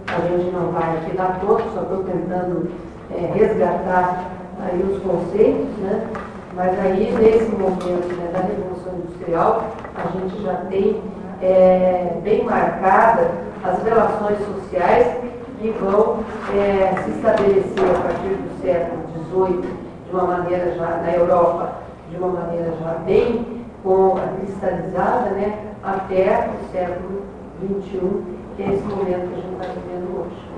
a 0.07 0.21
gente 0.29 0.51
não 0.53 0.71
vai 0.73 0.99
aqui 0.99 1.17
dar 1.17 1.41
todo, 1.41 1.63
só 1.73 1.83
estou 1.83 2.05
tentando 2.05 2.71
é, 3.15 3.33
resgatar 3.35 4.31
aí 4.61 4.83
os 4.83 5.03
conceitos, 5.03 5.77
né? 5.79 6.07
Mas 6.55 6.79
aí, 6.81 7.11
nesse 7.19 7.51
momento 7.51 8.15
né, 8.17 8.31
da 8.33 8.41
Revolução 8.41 8.93
Industrial, 8.99 9.65
a 9.97 10.19
gente 10.19 10.43
já 10.43 10.55
tem 10.69 11.01
é, 11.41 12.19
bem 12.23 12.45
marcada 12.45 13.31
as 13.65 13.83
relações 13.83 14.39
sociais 14.39 15.17
que 15.59 15.71
vão 15.81 16.19
é, 16.55 16.93
se 17.03 17.11
estabelecer 17.11 17.91
a 17.91 18.03
partir 18.03 18.35
do 18.35 18.63
século 18.63 19.03
XVIII, 19.31 19.75
de 20.07 20.13
uma 20.13 20.25
maneira 20.25 20.75
já, 20.75 20.89
na 20.99 21.13
Europa, 21.13 21.73
de 22.11 22.17
uma 22.17 22.29
maneira 22.29 22.73
já 22.83 22.95
bem 23.07 23.65
com, 23.83 24.17
cristalizada, 24.41 25.31
né, 25.31 25.59
até 25.83 26.51
o 26.51 26.73
século 26.73 27.23
XXI, 27.61 28.23
que 28.57 28.63
é 28.63 28.67
esse 28.75 28.83
momento 28.83 29.29
que 29.29 29.35
a 29.35 29.43
gente 29.43 29.53
está 29.53 29.73
vivendo 29.73 30.21
hoje. 30.21 30.53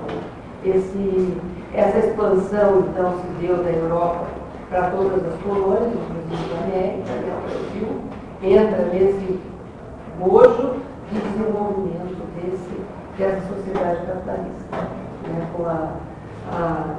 Esse, 0.65 1.37
essa 1.75 1.99
expansão, 1.99 2.85
então, 2.87 3.13
se 3.19 3.45
deu 3.45 3.57
da 3.57 3.69
Europa 3.69 4.27
para 4.69 4.89
todas 4.91 5.25
as 5.25 5.41
colônias, 5.41 5.91
inclusive 5.93 6.53
a 6.53 6.63
América, 6.63 7.11
né, 7.11 7.33
o 7.37 7.41
Brasil, 7.49 7.87
entra 8.41 8.85
nesse 8.85 9.39
bojo 10.19 10.75
de 11.11 11.19
desenvolvimento 11.19 12.25
desse, 12.35 12.81
dessa 13.17 13.41
sociedade 13.53 14.05
capitalista, 14.05 14.77
né, 15.27 15.47
com 15.55 15.65
a, 15.65 15.89
a, 16.51 16.95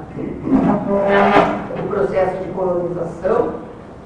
o 1.79 1.87
processo 1.87 2.43
de 2.43 2.51
colonização 2.51 3.53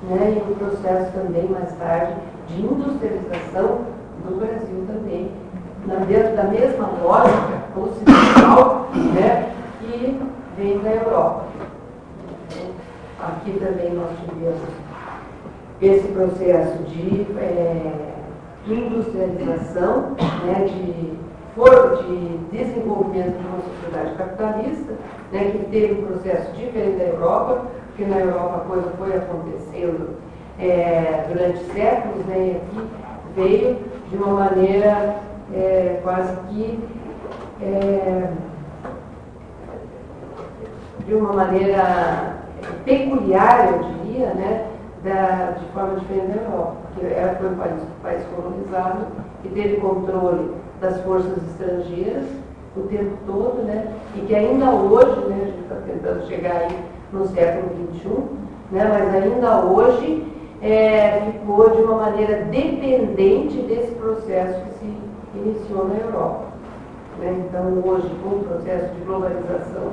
né, 0.09 0.37
e 0.37 0.51
o 0.51 0.55
processo 0.55 1.11
também, 1.11 1.49
mais 1.49 1.71
tarde, 1.73 2.13
de 2.47 2.61
industrialização 2.61 3.79
do 4.25 4.39
Brasil 4.39 4.85
também, 4.87 5.31
na, 5.85 5.95
dentro 6.05 6.35
da 6.35 6.43
mesma 6.43 6.89
lógica 7.03 7.61
ocidental 7.75 8.87
né, 9.13 9.51
vem 10.57 10.79
da 10.79 10.91
Europa. 10.91 11.45
Aqui 13.19 13.51
também 13.59 13.93
nós 13.93 14.09
tivemos 14.19 14.61
esse 15.81 16.07
processo 16.09 16.77
de 16.83 17.27
é, 17.37 17.91
industrialização, 18.67 20.15
né, 20.45 20.65
de, 20.67 21.11
de 22.07 22.37
desenvolvimento 22.51 23.37
de 23.37 23.47
uma 23.47 23.59
sociedade 23.61 24.15
capitalista, 24.15 24.93
né, 25.31 25.51
que 25.51 25.65
teve 25.69 26.01
um 26.01 26.05
processo 26.05 26.51
diferente 26.53 26.97
da 26.97 27.05
Europa, 27.05 27.65
porque 27.87 28.05
na 28.05 28.19
Europa 28.19 28.55
a 28.55 28.69
coisa 28.69 28.89
foi 28.97 29.15
acontecendo 29.15 30.17
é, 30.59 31.25
durante 31.27 31.63
séculos, 31.71 32.25
né, 32.25 32.37
e 32.37 32.57
aqui 32.57 32.87
veio 33.35 33.77
de 34.09 34.17
uma 34.17 34.33
maneira 34.33 35.15
é, 35.53 35.99
quase 36.03 36.35
que 36.49 36.79
de 41.11 41.17
uma 41.17 41.33
maneira 41.33 42.37
peculiar, 42.85 43.69
eu 43.69 44.05
diria, 44.05 44.27
né, 44.27 44.67
da, 45.03 45.57
de 45.59 45.65
forma 45.73 45.99
diferente 45.99 46.37
da 46.37 46.41
Europa, 46.41 46.75
porque 46.93 47.13
ela 47.13 47.35
foi 47.35 47.49
um 47.49 47.55
país, 47.55 47.81
país 48.01 48.23
colonizado 48.33 49.07
que 49.41 49.49
teve 49.49 49.81
controle 49.81 50.51
das 50.79 51.01
forças 51.01 51.35
estrangeiras 51.49 52.23
o 52.77 52.81
tempo 52.83 53.17
todo, 53.27 53.61
né, 53.63 53.93
e 54.15 54.21
que 54.21 54.33
ainda 54.33 54.69
hoje, 54.71 55.19
né, 55.27 55.39
a 55.41 55.45
gente 55.47 55.59
está 55.59 55.75
tentando 55.85 56.27
chegar 56.27 56.55
aí 56.55 56.79
no 57.11 57.27
século 57.27 57.67
XXI, 57.93 58.09
né, 58.71 58.87
mas 58.89 59.13
ainda 59.13 59.65
hoje 59.65 60.25
é, 60.61 61.29
ficou 61.33 61.71
de 61.71 61.81
uma 61.81 62.05
maneira 62.05 62.45
dependente 62.45 63.57
desse 63.63 63.91
processo 63.95 64.61
que 64.61 64.79
se 64.79 64.97
iniciou 65.35 65.89
na 65.89 65.95
Europa. 65.95 66.45
Né? 67.19 67.43
Então, 67.49 67.81
hoje, 67.85 68.09
com 68.23 68.29
o 68.29 68.43
processo 68.47 68.93
de 68.93 69.01
globalização, 69.01 69.91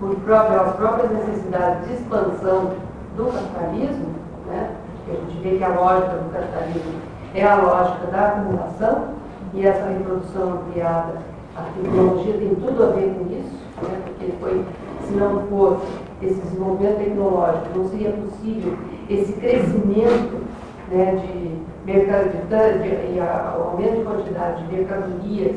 por 0.00 0.14
próprias, 0.16 0.76
próprias 0.76 1.10
necessidades 1.10 1.86
de 1.88 1.94
expansão 1.94 2.72
do 3.16 3.32
capitalismo, 3.32 4.14
né? 4.46 4.70
a 5.08 5.12
gente 5.12 5.42
vê 5.42 5.56
que 5.56 5.64
a 5.64 5.68
lógica 5.68 6.16
do 6.16 6.32
capitalismo 6.32 7.00
é 7.34 7.44
a 7.44 7.56
lógica 7.56 8.06
da 8.08 8.28
acumulação, 8.28 9.18
e 9.54 9.66
essa 9.66 9.88
reprodução 9.88 10.52
ampliada, 10.52 11.14
a 11.56 11.62
tecnologia 11.74 12.34
tem 12.34 12.54
tudo 12.54 12.84
a 12.84 12.86
ver 12.88 13.14
com 13.14 13.32
isso, 13.32 13.58
né? 13.82 14.00
porque 14.04 14.32
foi, 14.40 14.64
se 15.06 15.12
não 15.14 15.46
fosse 15.46 15.86
esse 16.22 16.40
desenvolvimento 16.40 16.98
tecnológico, 16.98 17.78
não 17.78 17.88
seria 17.88 18.12
possível 18.12 18.76
esse 19.08 19.32
crescimento 19.32 20.42
né, 20.90 21.16
de 21.16 21.58
mercado 21.90 22.30
de, 22.30 22.86
e 22.86 23.18
o 23.18 23.62
aumento 23.62 23.96
de 23.96 24.04
quantidade 24.04 24.64
de 24.64 24.74
mercadorias 24.74 25.56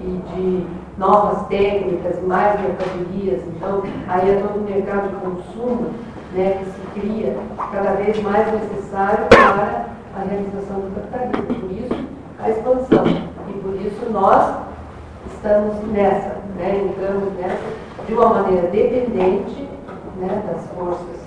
e 0.00 0.22
de 0.34 0.66
novas 0.98 1.46
técnicas 1.48 2.18
e 2.18 2.26
mais 2.26 2.60
mercadorias, 2.60 3.42
então 3.48 3.82
aí 4.08 4.30
é 4.30 4.42
todo 4.42 4.58
o 4.58 4.70
mercado 4.70 5.08
de 5.08 5.16
consumo 5.16 5.90
né, 6.34 6.58
que 6.58 6.64
se 6.64 7.00
cria 7.00 7.36
cada 7.72 7.92
vez 7.92 8.22
mais 8.22 8.46
necessário 8.52 9.26
para 9.26 9.86
a 10.16 10.24
realização 10.28 10.80
do 10.80 10.94
capitalismo. 10.94 11.60
Por 11.60 11.72
isso, 11.72 12.08
a 12.38 12.50
expansão. 12.50 13.04
E 13.48 13.52
por 13.60 13.74
isso 13.74 14.10
nós 14.10 14.56
estamos 15.34 15.76
nessa, 15.88 16.36
né, 16.56 16.84
entramos 16.84 17.32
nessa 17.34 17.82
de 18.06 18.14
uma 18.14 18.28
maneira 18.28 18.68
dependente 18.68 19.68
né, 20.16 20.42
das 20.46 20.66
forças 20.76 21.22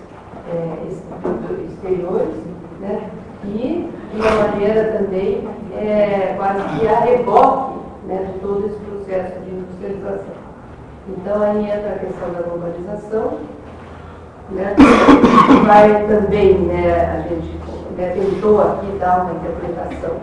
é, 0.51 0.87
exteriores 1.67 2.35
né, 2.79 3.09
e 3.45 3.89
de 4.13 4.21
uma 4.21 4.47
maneira 4.47 4.97
também 4.97 5.47
é, 5.73 6.33
quase 6.37 6.63
que 6.69 6.87
a 6.87 6.99
reboque 6.99 7.79
né, 8.07 8.29
de 8.31 8.39
todo 8.39 8.67
esse 8.67 8.77
processo. 8.77 9.44
Então 11.07 11.41
aí 11.41 11.69
entra 11.69 11.89
a 11.89 11.99
questão 11.99 12.29
da 12.31 12.41
globalização, 12.41 13.39
né, 14.49 14.75
vai 15.65 16.07
também, 16.07 16.57
né, 16.59 17.17
a 17.17 17.29
gente 17.29 17.59
né, 17.95 18.09
tentou 18.09 18.61
aqui 18.61 18.87
dar 18.99 19.21
uma 19.21 19.33
interpretação 19.33 20.15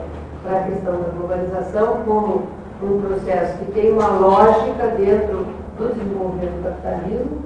para 0.43 0.59
a 0.59 0.63
questão 0.65 0.93
da 0.95 1.09
globalização 1.17 2.03
como 2.05 2.47
um 2.83 3.01
processo 3.01 3.59
que 3.59 3.73
tem 3.73 3.93
uma 3.93 4.09
lógica 4.09 4.89
dentro 4.99 5.47
do 5.79 5.95
desenvolvimento 5.95 6.57
do 6.57 6.65
capitalismo 6.65 7.43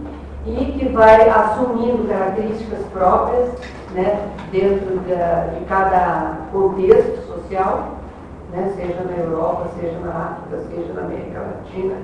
e 0.46 0.78
que 0.78 0.88
vai 0.88 1.28
assumindo 1.28 2.08
características 2.08 2.86
próprias 2.92 3.50
né, 3.92 4.28
dentro 4.50 4.98
de, 5.00 5.58
de 5.58 5.64
cada 5.66 6.38
contexto 6.52 7.26
social, 7.26 7.96
né, 8.52 8.72
seja 8.76 9.02
na 9.02 9.16
Europa, 9.16 9.66
seja 9.78 9.98
na 9.98 10.10
África, 10.10 10.62
seja 10.70 10.92
na 10.94 11.02
América 11.02 11.40
Latina. 11.40 11.96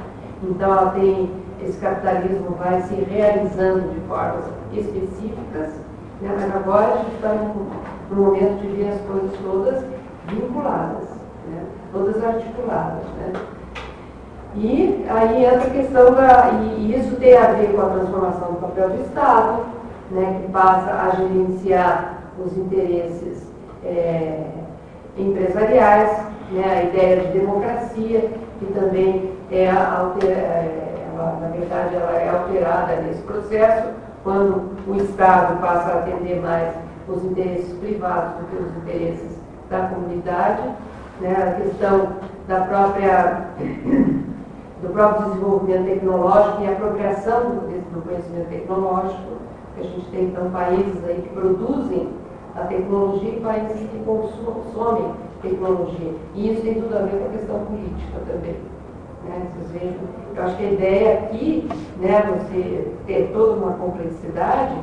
Então 0.42 0.72
ela 0.72 0.90
tem, 0.90 1.30
esse 1.62 1.78
capitalismo 1.78 2.56
vai 2.58 2.80
se 2.82 2.94
realizando 2.94 3.94
de 3.94 4.00
formas 4.00 4.44
específicas, 4.72 5.68
né, 6.20 6.30
mas 6.34 6.56
agora 6.56 6.94
a 6.94 6.96
gente 6.98 7.14
está 7.14 7.28
num, 7.34 7.92
momento 8.10 8.60
de 8.60 8.66
ver 8.68 8.90
as 8.90 9.00
coisas 9.02 9.32
todas 9.42 9.84
vinculadas, 10.26 11.08
né, 11.48 11.64
todas 11.92 12.22
articuladas. 12.22 13.04
Né. 13.18 13.32
E 14.54 15.06
aí 15.08 15.46
entra 15.46 15.66
a 15.66 15.70
questão 15.70 16.12
da. 16.12 16.50
E 16.50 16.94
isso 16.94 17.16
tem 17.16 17.36
a 17.36 17.52
ver 17.52 17.72
com 17.72 17.80
a 17.80 17.90
transformação 17.90 18.52
do 18.52 18.60
papel 18.60 18.90
do 18.90 19.02
Estado, 19.02 19.64
né, 20.10 20.40
que 20.42 20.52
passa 20.52 20.90
a 20.90 21.10
gerenciar 21.16 22.18
os 22.38 22.56
interesses 22.58 23.46
é, 23.84 24.44
empresariais, 25.16 26.18
né, 26.50 26.64
a 26.64 26.82
ideia 26.82 27.20
de 27.20 27.38
democracia, 27.38 28.30
que 28.58 28.66
também 28.74 29.31
é, 29.56 30.26
é, 30.26 31.08
ela, 31.14 31.38
na 31.40 31.48
verdade, 31.48 31.94
ela 31.94 32.12
é 32.12 32.28
alterada 32.28 32.96
nesse 33.02 33.22
processo, 33.22 33.88
quando 34.24 34.72
o 34.86 34.96
Estado 34.96 35.60
passa 35.60 35.90
a 35.90 35.98
atender 35.98 36.40
mais 36.40 36.74
os 37.08 37.24
interesses 37.24 37.72
privados 37.78 38.34
do 38.36 38.46
que 38.46 38.62
os 38.62 38.76
interesses 38.76 39.38
da 39.68 39.88
comunidade, 39.88 40.62
né, 41.20 41.34
a 41.34 41.60
questão 41.62 42.08
da 42.46 42.60
própria 42.62 43.46
do 44.82 44.88
próprio 44.92 45.28
desenvolvimento 45.28 45.84
tecnológico 45.84 46.62
e 46.62 46.68
apropriação 46.68 47.40
do, 47.50 47.94
do 47.94 48.02
conhecimento 48.02 48.48
tecnológico. 48.48 49.42
A 49.78 49.82
gente 49.82 50.10
tem 50.10 50.24
então 50.24 50.50
países 50.50 51.04
aí 51.04 51.22
que 51.22 51.28
produzem 51.34 52.08
a 52.56 52.60
tecnologia 52.62 53.30
e 53.30 53.40
países 53.40 53.88
que 53.88 53.98
consomem 54.04 55.14
tecnologia. 55.40 56.14
E 56.34 56.52
isso 56.52 56.62
tem 56.62 56.74
tudo 56.74 56.96
a 56.96 57.02
ver 57.02 57.18
com 57.18 57.26
a 57.26 57.30
questão 57.30 57.58
política 57.60 58.18
também. 58.26 58.56
Né? 59.24 59.46
Vocês 59.60 59.94
eu 60.34 60.42
acho 60.44 60.56
que 60.56 60.64
a 60.64 60.72
ideia 60.72 61.18
aqui, 61.18 61.68
né, 61.98 62.22
você 62.38 62.88
ter 63.06 63.30
toda 63.34 63.52
uma 63.52 63.72
complexidade, 63.72 64.74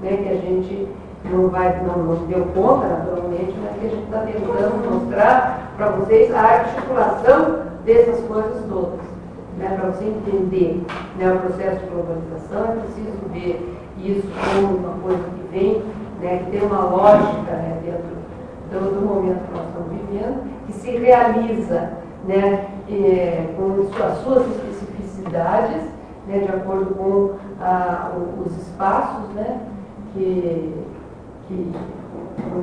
né, 0.00 0.16
que 0.16 0.28
a 0.28 0.36
gente 0.36 0.88
não 1.24 1.48
vai, 1.48 1.80
não, 1.82 2.04
não 2.04 2.26
deu 2.26 2.46
conta 2.54 2.86
naturalmente, 2.86 3.54
mas 3.62 3.80
que 3.80 3.86
a 3.86 3.90
gente 3.90 4.04
está 4.04 4.20
tentando 4.20 4.90
mostrar 4.90 5.72
para 5.76 5.90
vocês 5.90 6.32
a 6.32 6.40
articulação 6.40 7.62
dessas 7.84 8.20
coisas 8.26 8.64
todas 8.68 9.12
né, 9.58 9.76
para 9.78 9.90
você 9.90 10.04
entender 10.04 10.82
né, 11.18 11.32
o 11.32 11.38
processo 11.38 11.80
de 11.80 11.90
globalização, 11.90 12.64
é 12.64 12.76
preciso 12.80 13.18
ver 13.32 13.78
isso 13.98 14.26
como 14.54 14.76
uma 14.76 14.98
coisa 15.02 15.22
que 15.22 15.56
vem, 15.56 15.82
né, 16.20 16.42
que 16.44 16.50
tem 16.50 16.62
uma 16.62 16.84
lógica 16.84 17.52
né, 17.52 17.78
dentro 17.84 18.12
do, 18.70 18.94
do, 18.94 19.06
momento 19.06 19.44
que 19.46 19.52
nós 19.52 19.66
estamos 19.68 19.92
vivendo, 19.92 20.66
que 20.66 20.72
se 20.72 20.90
realiza 20.96 21.90
né, 22.24 22.68
é, 22.88 23.54
com 23.56 24.02
as 24.02 24.18
suas 24.18 24.46
especificidades, 24.48 25.82
né, 26.26 26.38
de 26.38 26.48
acordo 26.48 26.94
com 26.94 27.34
a, 27.60 28.12
os 28.44 28.56
espaços 28.58 29.28
né, 29.34 29.60
que, 30.14 30.74
que 31.48 31.72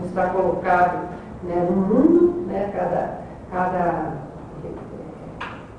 está 0.06 0.30
colocado 0.30 1.10
né, 1.44 1.68
no 1.70 1.76
mundo, 1.76 2.46
né, 2.48 2.72
cada, 2.74 3.20
cada 3.52 4.14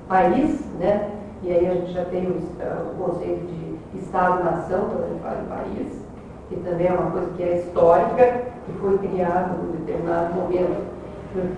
país, 0.09 0.61
né? 0.79 1.11
E 1.43 1.51
aí 1.51 1.67
a 1.67 1.75
gente 1.75 1.93
já 1.93 2.05
tem 2.05 2.27
o, 2.27 2.33
o 2.33 2.95
conceito 2.99 3.47
de 3.47 3.99
Estado-nação, 3.99 4.87
quando 4.91 5.05
a 5.05 5.09
gente 5.09 5.23
fala 5.23 5.41
em 5.41 5.47
país, 5.47 6.03
que 6.49 6.57
também 6.57 6.89
é 6.89 6.93
uma 6.93 7.11
coisa 7.13 7.31
que 7.37 7.43
é 7.43 7.59
histórica, 7.59 8.43
que 8.67 8.73
foi 8.81 8.99
criado 8.99 9.55
em 9.55 9.69
um 9.69 9.71
determinado 9.73 10.35
momento 10.35 10.91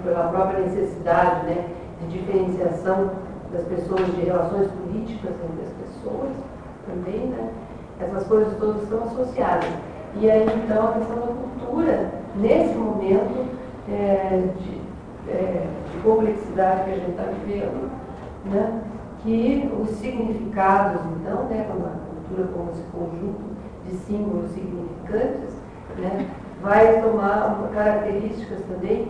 pela 0.04 0.28
própria 0.28 0.60
necessidade 0.60 1.46
né, 1.46 1.66
de 2.02 2.18
diferenciação 2.18 3.10
das 3.52 3.64
pessoas, 3.64 4.06
de 4.14 4.22
relações 4.22 4.68
políticas 4.72 5.32
entre 5.44 5.66
as 5.66 5.72
pessoas 5.72 6.30
também, 6.86 7.26
né? 7.28 7.50
Essas 8.00 8.26
coisas 8.26 8.56
todas 8.58 8.82
estão 8.82 9.02
associadas. 9.04 9.68
E 10.20 10.30
aí, 10.30 10.46
então, 10.64 10.88
a 10.88 10.92
questão 10.92 11.16
da 11.16 11.26
cultura, 11.26 12.10
nesse 12.36 12.74
momento 12.74 13.46
é, 13.88 14.48
de, 14.58 14.80
é, 15.30 15.66
de 15.90 15.98
complexidade 16.02 16.84
que 16.84 16.90
a 16.90 16.94
gente 16.94 17.10
está 17.10 17.22
vivendo, 17.22 17.90
né, 18.44 18.82
que 19.22 19.70
os 19.80 19.90
significados, 19.90 21.00
então, 21.16 21.44
né, 21.44 21.66
como 21.70 21.86
a 21.86 21.90
cultura 21.90 22.48
como 22.52 22.70
esse 22.72 22.82
conjunto 22.92 23.52
de 23.86 23.94
símbolos 23.96 24.50
significantes, 24.50 25.54
né, 25.98 26.28
vai 26.60 27.00
tomar 27.00 27.70
características 27.72 28.60
também, 28.66 29.08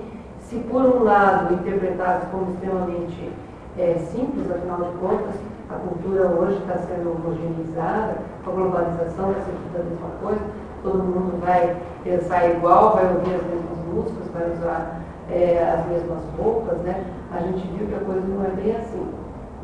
se 0.53 0.59
por 0.59 0.83
um 0.83 1.03
lado 1.03 1.55
interpretados 1.55 2.29
como 2.31 2.53
extremamente 2.53 3.33
é, 3.79 3.95
simples, 4.13 4.51
afinal 4.51 4.83
de 4.83 4.99
contas, 4.99 5.35
a 5.71 5.75
cultura 5.77 6.27
hoje 6.29 6.59
está 6.59 6.77
sendo 6.77 7.13
homogeneizada, 7.13 8.19
a 8.47 8.51
globalização 8.51 9.31
está 9.31 9.45
sendo 9.45 9.81
a 9.81 9.85
mesma 9.85 10.09
coisa, 10.21 10.41
todo 10.83 10.99
mundo 10.99 11.41
vai 11.41 11.75
pensar 12.05 12.51
igual, 12.51 12.97
vai 12.97 13.07
ouvir 13.15 13.35
as 13.35 13.43
mesmas 13.45 13.79
músicas, 13.91 14.29
vai 14.35 14.53
usar 14.53 15.01
é, 15.31 15.75
as 15.75 15.87
mesmas 15.87 16.19
roupas, 16.39 16.77
né? 16.81 17.03
A 17.33 17.41
gente 17.41 17.67
viu 17.69 17.87
que 17.87 17.95
a 17.95 18.01
coisa 18.01 18.21
não 18.21 18.45
é 18.45 18.51
bem 18.51 18.77
assim. 18.77 19.07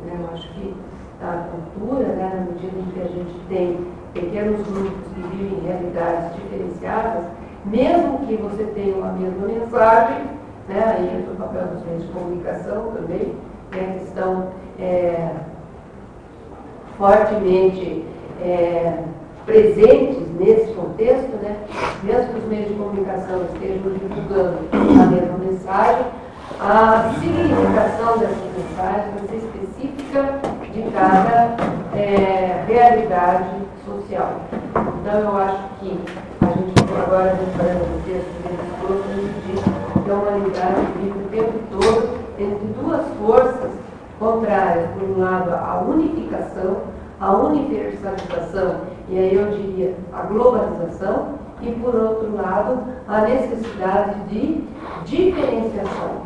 Né? 0.05 0.17
Eu 0.19 0.33
acho 0.33 0.51
que 0.53 0.75
a 1.21 1.49
cultura, 1.51 2.07
né, 2.07 2.31
na 2.33 2.51
medida 2.51 2.79
em 2.79 2.91
que 2.91 3.01
a 3.01 3.07
gente 3.07 3.39
tem 3.47 3.85
pequenos 4.13 4.65
grupos 4.65 5.07
que 5.13 5.21
vivem 5.21 5.59
realidades 5.59 6.35
diferenciadas, 6.35 7.25
mesmo 7.65 8.25
que 8.25 8.37
você 8.37 8.63
tenha 8.73 8.95
uma 8.95 9.11
mesma 9.11 9.45
mensagem, 9.45 10.38
né, 10.69 10.95
aí 10.97 11.19
entra 11.19 11.33
o 11.33 11.35
papel 11.35 11.67
dos 11.67 11.83
meios 11.85 12.03
de 12.03 12.09
comunicação 12.09 12.91
também, 12.91 13.33
né, 13.71 13.97
que 13.97 14.03
estão 14.05 14.49
é, 14.79 15.31
fortemente 16.97 18.05
é, 18.41 19.03
presentes 19.45 20.31
nesse 20.39 20.71
contexto, 20.73 21.35
né, 21.41 21.57
mesmo 22.03 22.33
que 22.33 22.39
os 22.39 22.45
meios 22.45 22.67
de 22.67 22.73
comunicação 22.75 23.41
estejam 23.45 23.91
divulgando 23.93 24.59
a 24.71 25.05
mesma 25.07 25.37
mensagem, 25.39 26.05
a 26.61 27.13
significação 27.19 28.17
dessas 28.19 28.37
mensagens 28.55 29.13
vai 29.15 29.27
ser 29.27 29.37
específica 29.37 30.39
de 30.71 30.83
cada 30.91 31.55
é, 31.95 32.65
realidade 32.67 33.49
social. 33.85 34.41
Então, 35.01 35.19
eu 35.19 35.37
acho 35.37 35.57
que 35.79 35.99
a 36.41 36.45
gente, 36.45 36.73
agora, 37.01 37.33
reparando 37.33 37.85
o 37.85 38.01
texto 38.05 38.39
a 38.45 39.15
gente 39.15 39.68
que 40.09 40.13
a 40.13 40.15
humanidade 40.15 40.81
vive 40.97 41.19
o 41.19 41.27
tempo 41.29 41.59
todo 41.69 42.19
entre 42.39 42.67
duas 42.81 43.05
forças 43.19 43.71
contrárias. 44.17 44.89
Por 44.93 45.03
um 45.03 45.19
lado, 45.19 45.51
a 45.51 45.83
unificação, 45.87 46.77
a 47.19 47.31
universalização, 47.31 48.81
e 49.07 49.19
aí 49.19 49.35
eu 49.35 49.51
diria 49.51 49.95
a 50.11 50.23
globalização, 50.23 51.35
e 51.61 51.71
por 51.73 51.93
outro 51.93 52.35
lado, 52.35 52.85
a 53.07 53.21
necessidade 53.21 54.19
de 54.29 54.63
diferenciação. 55.05 56.23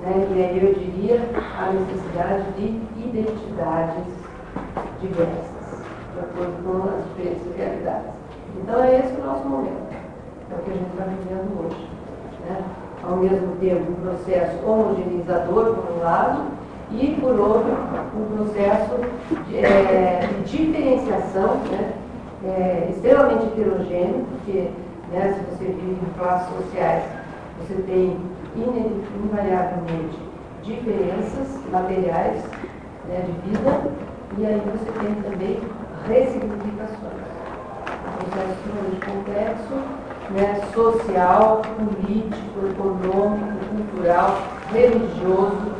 Né? 0.00 0.26
E 0.34 0.42
aí 0.42 0.66
eu 0.66 0.74
diria 0.74 1.20
a 1.56 1.70
necessidade 1.72 2.50
de 2.56 2.80
identidades 2.96 4.06
diversas, 5.00 5.84
de 6.14 6.18
acordo 6.18 6.64
com 6.64 6.88
as 6.88 7.04
diferentes 7.10 7.56
realidades. 7.56 8.10
Então 8.60 8.82
é 8.82 8.98
esse 8.98 9.20
o 9.20 9.24
nosso 9.24 9.46
momento, 9.46 9.94
é 10.50 10.54
o 10.54 10.62
que 10.64 10.70
a 10.70 10.74
gente 10.74 10.90
está 10.90 11.04
vivendo 11.04 11.64
hoje. 11.64 11.88
Né? 12.48 12.64
Ao 13.02 13.16
mesmo 13.16 13.56
tempo, 13.56 13.92
um 13.92 13.94
processo 13.94 14.64
homogeneizador, 14.64 15.74
por 15.74 15.96
um 15.96 16.02
lado, 16.02 16.42
e, 16.92 17.16
por 17.20 17.38
outro, 17.38 17.72
um 18.16 18.36
processo 18.36 18.96
de, 19.48 19.58
é, 19.58 20.28
de 20.44 20.56
diferenciação 20.56 21.56
né? 21.70 21.92
é, 22.44 22.88
extremamente 22.90 23.44
heterogêneo, 23.44 24.26
porque 24.30 24.70
né, 25.12 25.34
se 25.34 25.56
você 25.56 25.64
vive 25.64 25.98
em 26.02 26.18
classes 26.18 26.48
sociais, 26.56 27.04
você 27.60 27.74
tem 27.82 28.18
invariavelmente 28.56 30.18
diferenças 30.62 31.58
materiais 31.70 32.42
né, 33.08 33.24
de 33.24 33.50
vida, 33.50 33.82
e 34.38 34.46
aí 34.46 34.62
você 34.72 34.90
tem 35.00 35.14
também 35.22 35.60
ressignificações. 36.08 37.30
Um 38.06 38.30
processo 38.30 38.52
extremamente 38.52 39.06
complexo, 39.06 39.74
né, 40.30 40.60
social, 40.72 41.62
político, 41.76 42.66
econômico, 42.66 43.58
cultural, 43.70 44.38
religioso, 44.72 45.72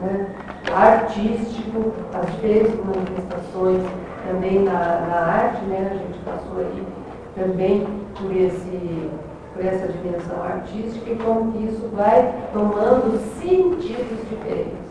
né, 0.00 0.34
artístico, 0.72 1.92
as 2.14 2.30
diferentes 2.32 2.74
manifestações 2.84 3.82
também 4.26 4.60
na, 4.60 4.72
na 4.72 5.16
arte, 5.16 5.64
né, 5.64 5.90
a 5.90 5.96
gente 5.96 6.18
passou 6.20 6.58
aí 6.58 6.86
também 7.34 7.86
por, 8.16 8.34
esse, 8.34 9.10
por 9.54 9.64
essa 9.64 9.88
dimensão 9.88 10.42
artística 10.42 11.10
e 11.10 11.16
como 11.16 11.52
que 11.52 11.64
isso 11.64 11.88
vai 11.94 12.34
tomando 12.52 13.18
sentidos 13.40 14.18
diferentes, 14.28 14.90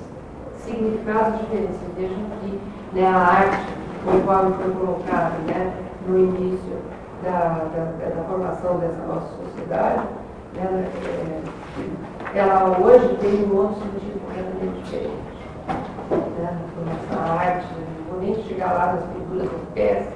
significados 0.58 1.40
diferentes. 1.42 1.78
Vejam 1.96 2.18
que 2.42 2.60
né, 2.94 3.08
a 3.08 3.16
arte, 3.16 3.66
conforme 4.04 4.56
foi 4.56 4.72
colocado 4.72 5.40
né, 5.48 5.74
no 6.08 6.18
início 6.20 6.78
da, 7.24 7.66
da, 7.74 8.10
da, 8.16 8.24
formação 8.24 8.78
dessa 8.78 9.02
nossa 9.06 9.28
sociedade, 9.44 10.04
né, 10.54 10.90
é, 12.34 12.40
ela 12.40 12.78
hoje 12.80 13.18
tem 13.20 13.46
um 13.46 13.56
outro 13.56 13.76
sentido 13.82 14.22
completamente 14.26 14.84
diferente. 14.84 15.38
Né, 16.40 16.60
a 17.12 17.34
arte, 17.34 17.68
não 17.74 18.14
vou 18.14 18.22
nem 18.22 18.36
chegar 18.44 18.74
lá 18.74 18.94
nas 18.94 19.04
pinturas 19.06 19.50
das 19.52 19.70
peças, 19.74 20.14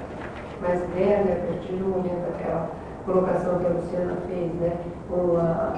mas 0.60 0.80
né, 0.90 1.24
né, 1.24 1.42
a 1.42 1.52
partir 1.52 1.72
do 1.72 1.84
momento 1.88 2.24
daquela 2.30 2.70
colocação 3.04 3.58
que 3.58 3.66
a 3.66 3.70
Luciana 3.70 4.16
fez 4.28 4.54
né, 4.54 4.76
com 5.08 5.36
a, 5.36 5.74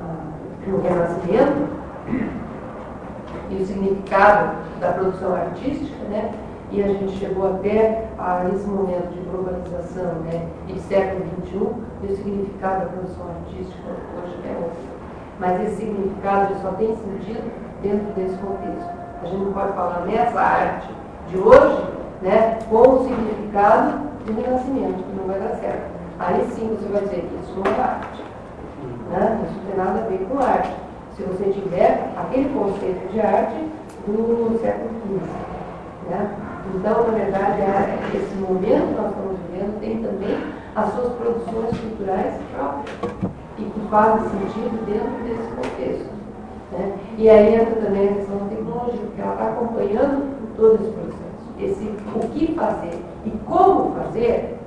a, 0.00 0.70
o 0.70 0.80
Renascimento 0.80 1.68
e 3.50 3.62
o 3.62 3.66
significado 3.66 4.56
da 4.80 4.92
produção 4.92 5.34
artística, 5.34 6.04
né, 6.08 6.32
e 6.70 6.82
a 6.82 6.88
gente 6.88 7.18
chegou 7.18 7.54
até 7.54 8.04
a 8.18 8.44
esse 8.54 8.66
momento 8.66 9.08
de 9.12 9.20
globalização 9.30 10.20
né, 10.24 10.46
e 10.68 10.78
século 10.80 11.24
XXI, 11.42 11.56
o 11.56 12.16
significado 12.16 12.80
da 12.80 12.86
produção 12.86 13.26
artística 13.28 13.88
hoje 13.88 14.36
é 14.44 14.56
outro. 14.56 14.78
Mas 15.40 15.62
esse 15.62 15.76
significado 15.76 16.54
só 16.60 16.72
tem 16.72 16.88
sentido 16.88 17.50
dentro 17.82 18.12
desse 18.14 18.36
contexto. 18.38 18.90
A 19.22 19.26
gente 19.26 19.44
não 19.44 19.52
pode 19.52 19.72
falar 19.72 20.04
nessa 20.06 20.40
arte 20.40 20.88
de 21.28 21.38
hoje 21.38 21.84
né, 22.22 22.58
com 22.68 22.76
o 22.76 23.04
significado 23.04 23.98
do 24.26 24.40
renascimento, 24.40 25.02
que 25.02 25.16
não 25.16 25.26
vai 25.26 25.40
dar 25.40 25.56
certo. 25.56 25.90
Aí 26.18 26.44
sim 26.50 26.76
você 26.76 26.92
vai 26.92 27.02
dizer 27.02 27.28
que 27.28 27.34
isso 27.42 27.54
não 27.56 27.64
é 27.64 27.80
arte. 27.80 28.22
Né? 29.10 29.40
Isso 29.44 29.54
não 29.58 29.64
tem 29.64 29.76
nada 29.76 30.04
a 30.04 30.08
ver 30.08 30.26
com 30.28 30.38
arte. 30.38 30.74
Se 31.16 31.22
você 31.22 31.50
tiver 31.50 32.12
aquele 32.16 32.48
conceito 32.50 33.10
de 33.12 33.20
arte 33.20 33.56
do 34.06 34.58
século 34.60 34.90
XV. 35.06 36.10
Né? 36.10 36.36
Então, 36.74 37.06
na 37.06 37.14
verdade, 37.14 37.62
é, 37.62 37.98
esse 38.14 38.34
momento 38.36 38.88
que 38.88 39.00
nós 39.00 39.10
estamos 39.10 39.38
vivendo 39.48 39.80
tem 39.80 40.02
também 40.02 40.38
as 40.74 40.92
suas 40.92 41.12
produções 41.14 41.78
culturais 41.80 42.34
próprias 42.54 42.96
e 43.58 43.62
que 43.62 43.80
fazem 43.90 44.28
sentido 44.30 44.84
dentro 44.86 45.24
desse 45.24 45.50
contexto. 45.54 46.18
Né? 46.72 46.92
E 47.16 47.28
aí 47.28 47.54
entra 47.54 47.74
também 47.76 48.08
a 48.08 48.12
questão 48.14 48.38
da 48.38 48.44
tecnologia, 48.46 49.00
porque 49.00 49.20
ela 49.20 49.32
está 49.32 49.44
acompanhando 49.48 50.56
todo 50.56 50.74
esse 50.74 50.92
processo. 50.92 51.18
Esse 51.58 51.94
o 52.14 52.28
que 52.28 52.54
fazer 52.54 53.02
e 53.24 53.30
como 53.46 53.94
fazer, 53.94 54.58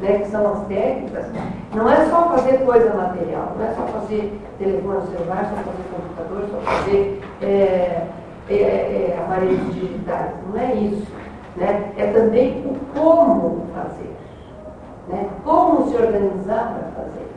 né, 0.00 0.18
que 0.18 0.28
são 0.28 0.52
as 0.52 0.66
técnicas, 0.66 1.26
não 1.74 1.88
é 1.90 2.04
só 2.06 2.28
fazer 2.30 2.58
coisa 2.58 2.92
material, 2.92 3.52
não 3.56 3.64
é 3.64 3.72
só 3.72 3.82
fazer 3.86 4.38
telefone 4.58 5.06
celular, 5.06 5.44
só 5.44 5.56
fazer 5.56 5.84
computador, 5.90 6.48
só 6.50 6.70
fazer 6.70 7.20
é, 7.40 8.06
é, 8.48 8.54
é, 8.54 9.18
aparelhos 9.18 9.74
digitais. 9.74 10.30
Não 10.48 10.60
é 10.60 10.74
isso. 10.74 11.06
Né? 11.56 11.92
É 11.96 12.06
também 12.12 12.64
o 12.66 12.76
como 12.98 13.66
fazer. 13.74 14.16
Né? 15.08 15.28
Como 15.44 15.88
se 15.88 15.96
organizar 15.96 16.74
para 16.74 17.02
fazer. 17.02 17.28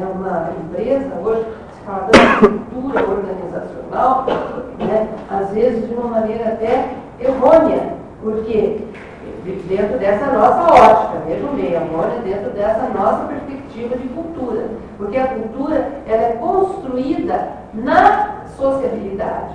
É 0.00 0.04
uma 0.04 0.50
empresa, 0.64 1.14
hoje 1.22 1.44
se 1.72 1.80
fala 1.84 2.08
da 2.10 2.48
cultura 2.48 3.04
organizacional, 3.08 4.26
né? 4.78 5.08
às 5.30 5.50
vezes 5.50 5.88
de 5.88 5.94
uma 5.94 6.08
maneira 6.08 6.48
até 6.48 6.94
errônea, 7.20 7.94
porque 8.20 8.80
dentro 9.68 9.98
dessa 9.98 10.26
nossa 10.32 10.72
ótica, 10.72 11.18
vejam 11.26 11.54
bem, 11.54 11.76
agora 11.76 12.18
dentro 12.24 12.50
dessa 12.50 12.88
nossa 12.88 13.26
perspectiva 13.26 13.96
de 13.96 14.08
cultura, 14.08 14.68
porque 14.96 15.18
a 15.18 15.28
cultura 15.28 15.88
ela 16.06 16.22
é 16.22 16.32
construída 16.32 17.48
na 17.74 18.44
sociabilidade, 18.56 19.54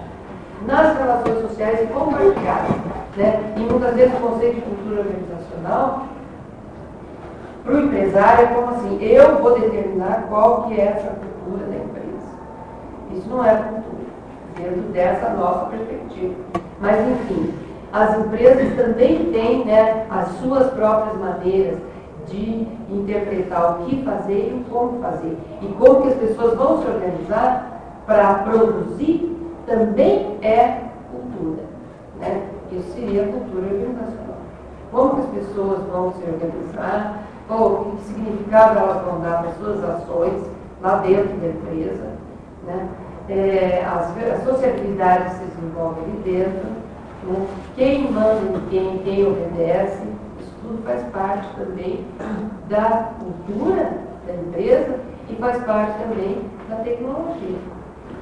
nas 0.65 0.97
relações 0.97 1.41
sociais 1.41 1.81
e 1.81 1.87
compartilhadas. 1.87 2.75
Né? 3.15 3.53
E 3.57 3.59
muitas 3.59 3.95
vezes 3.95 4.13
o 4.13 4.21
conceito 4.21 4.55
de 4.55 4.61
cultura 4.61 5.01
organizacional, 5.01 6.03
para 7.63 7.73
o 7.73 7.79
empresário, 7.81 8.45
é 8.45 8.47
como 8.47 8.69
assim, 8.71 9.03
eu 9.03 9.37
vou 9.37 9.59
determinar 9.59 10.25
qual 10.29 10.63
que 10.63 10.79
é 10.79 10.85
essa 10.85 11.09
cultura 11.09 11.65
da 11.67 11.75
empresa. 11.75 12.09
Isso 13.13 13.29
não 13.29 13.45
é 13.45 13.55
cultura, 13.55 14.09
dentro 14.55 14.81
dessa 14.91 15.29
nossa 15.31 15.65
perspectiva. 15.65 16.35
Mas, 16.79 17.07
enfim, 17.07 17.53
as 17.91 18.17
empresas 18.17 18.75
também 18.75 19.31
têm 19.31 19.65
né, 19.65 20.05
as 20.09 20.27
suas 20.39 20.69
próprias 20.71 21.17
maneiras 21.17 21.77
de 22.27 22.67
interpretar 22.89 23.81
o 23.81 23.85
que 23.85 24.03
fazer 24.03 24.51
e 24.51 24.61
o 24.61 24.71
como 24.71 24.99
fazer. 24.99 25.37
E 25.61 25.67
como 25.79 26.01
que 26.01 26.09
as 26.09 26.15
pessoas 26.15 26.55
vão 26.55 26.81
se 26.81 26.87
organizar 26.87 28.03
para 28.05 28.35
produzir 28.35 29.38
também 29.69 30.37
é 30.41 30.81
cultura. 31.11 31.63
Né? 32.19 32.47
Isso 32.71 32.91
seria 32.93 33.27
cultura 33.27 33.65
organizacional. 33.65 34.37
Como 34.91 35.15
que 35.15 35.21
as 35.21 35.45
pessoas 35.45 35.83
vão 35.83 36.13
se 36.13 36.23
organizar, 36.23 37.23
qual 37.47 37.85
que 37.85 38.03
significado 38.03 38.79
elas 38.79 39.05
vão 39.05 39.21
dar 39.21 39.41
para 39.41 39.49
as 39.49 39.57
suas 39.57 39.83
ações 39.83 40.43
lá 40.81 40.97
dentro 40.97 41.37
da 41.37 41.47
empresa. 41.47 42.11
Né? 42.65 42.89
É, 43.29 43.85
as, 43.85 44.17
as 44.17 44.43
sociabilidades 44.43 45.33
se 45.33 45.45
desenvolvem 45.45 46.03
ali 46.03 46.21
dentro 46.23 46.69
né? 47.23 47.47
Quem 47.75 48.11
manda 48.11 48.41
em 48.57 48.69
quem, 48.69 48.97
quem 48.99 49.27
obedece, 49.27 50.01
isso 50.39 50.53
tudo 50.61 50.83
faz 50.83 51.03
parte 51.11 51.47
também 51.55 52.05
da 52.69 53.11
cultura 53.19 53.91
da 54.25 54.33
empresa 54.33 54.95
e 55.29 55.35
faz 55.35 55.61
parte 55.63 55.99
também 55.99 56.41
da 56.69 56.77
tecnologia. 56.77 57.57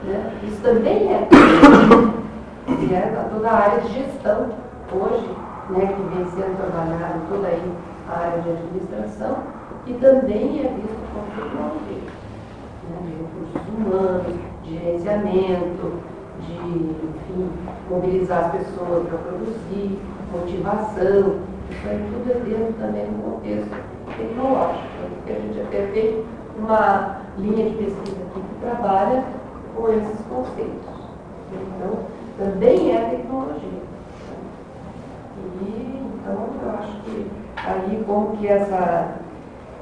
Né? 0.04 0.40
Isso 0.44 0.62
também 0.62 1.14
é, 1.14 1.28
e 2.68 2.94
é 2.94 3.30
toda 3.34 3.50
a 3.50 3.56
área 3.56 3.82
de 3.82 3.94
gestão 3.94 4.50
hoje, 4.92 5.30
né, 5.70 5.86
que 5.88 6.16
vem 6.16 6.26
sendo 6.32 6.58
trabalhada 6.58 7.20
toda 7.30 7.48
aí 7.48 7.62
a 8.10 8.20
área 8.20 8.42
de 8.42 8.50
administração, 8.50 9.38
que 9.86 9.94
também 9.96 10.60
é 10.60 10.70
visto 10.76 10.98
como 11.14 11.28
tecnologia. 11.36 12.18
Né, 12.90 12.98
de 13.04 13.12
recursos 13.12 13.68
humanos, 13.76 14.34
de 14.64 14.78
gerenciamento, 14.78 15.94
de 16.40 16.54
enfim, 16.54 17.50
mobilizar 17.90 18.46
as 18.46 18.52
pessoas 18.52 19.08
para 19.08 19.18
produzir, 19.18 20.00
motivação, 20.32 21.36
isso 21.70 21.88
aí 21.88 22.10
tudo 22.12 22.32
é 22.32 22.40
dentro 22.50 22.74
também 22.80 23.06
do 23.06 23.24
contexto 23.24 23.70
tecnológico, 24.18 24.84
né? 24.84 25.10
porque 25.16 25.32
a 25.34 25.36
gente 25.36 25.62
até 25.62 25.86
tem 25.88 26.24
uma 26.58 27.18
linha 27.38 27.70
de 27.70 27.76
pesquisa 27.76 28.18
aqui 28.22 28.40
que 28.40 28.62
trabalha 28.62 29.24
com 29.78 29.90
esses 29.94 30.26
conceitos. 30.28 30.98
Então, 31.54 32.00
também 32.38 32.96
é 32.96 33.10
tecnologia. 33.10 33.88
E, 35.62 36.02
então, 36.16 36.50
eu 36.64 36.70
acho 36.72 37.02
que 37.04 37.32
aí 37.56 38.04
como 38.06 38.36
que 38.38 38.48
essa, 38.48 39.16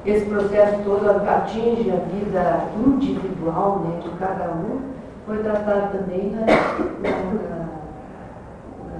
esse 0.04 0.26
processo 0.26 0.82
todo 0.84 1.08
atinge 1.08 1.90
a 1.90 1.96
vida 1.96 2.68
individual 2.86 3.80
né, 3.80 4.00
de 4.02 4.10
cada 4.18 4.52
um, 4.52 4.80
foi 5.26 5.38
tratado 5.38 5.98
também 5.98 6.30
na, 6.30 6.40
na, 6.40 7.66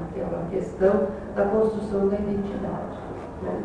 naquela 0.01 0.43
questão 0.51 1.09
da 1.37 1.45
construção 1.45 2.09
da 2.09 2.17
identidade. 2.17 2.99
Né? 3.43 3.63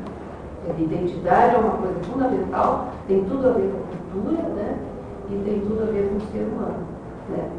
A 0.70 0.80
identidade 0.80 1.56
é 1.56 1.58
uma 1.58 1.78
coisa 1.78 2.00
fundamental, 2.04 2.90
tem 3.08 3.24
tudo 3.26 3.50
a 3.50 3.52
ver 3.54 3.72
com 3.72 3.80
a 3.80 4.22
cultura 4.22 4.44
né? 4.50 4.78
e 5.32 5.44
tem 5.44 5.60
tudo 5.62 5.82
a 5.82 5.86
ver 5.86 6.10
com 6.10 6.18
o 6.18 6.32
ser 6.32 6.44
humano. 6.44 7.01
Né? 7.32 7.50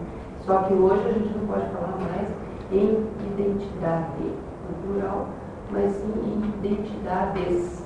Só 0.44 0.58
que 0.62 0.74
hoje 0.74 1.08
a 1.08 1.12
gente 1.12 1.38
não 1.38 1.46
pode 1.46 1.66
falar 1.70 1.96
mais 1.98 2.28
em 2.72 3.06
identidade, 3.32 4.32
no 4.68 4.92
plural, 4.92 5.26
mas 5.70 5.92
sim 5.92 6.12
em 6.26 6.66
identidades. 6.66 7.84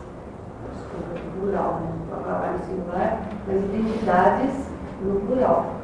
desculpa, 0.72 1.20
plural, 1.38 1.81
né? 1.81 1.96
trabalho 2.27 2.59
singular, 2.66 3.20
mas 3.46 3.64
identidades 3.64 4.68
no 5.03 5.20
plural. 5.20 5.77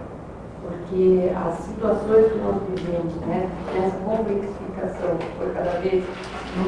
Porque 0.63 1.31
as 1.35 1.55
situações 1.59 2.33
que 2.33 2.39
nós 2.39 2.57
vivemos, 2.69 3.15
né, 3.27 3.51
nessa 3.75 3.97
complexificação 3.99 5.17
que 5.19 5.27
foi 5.37 5.53
cada 5.53 5.81
vez 5.81 6.05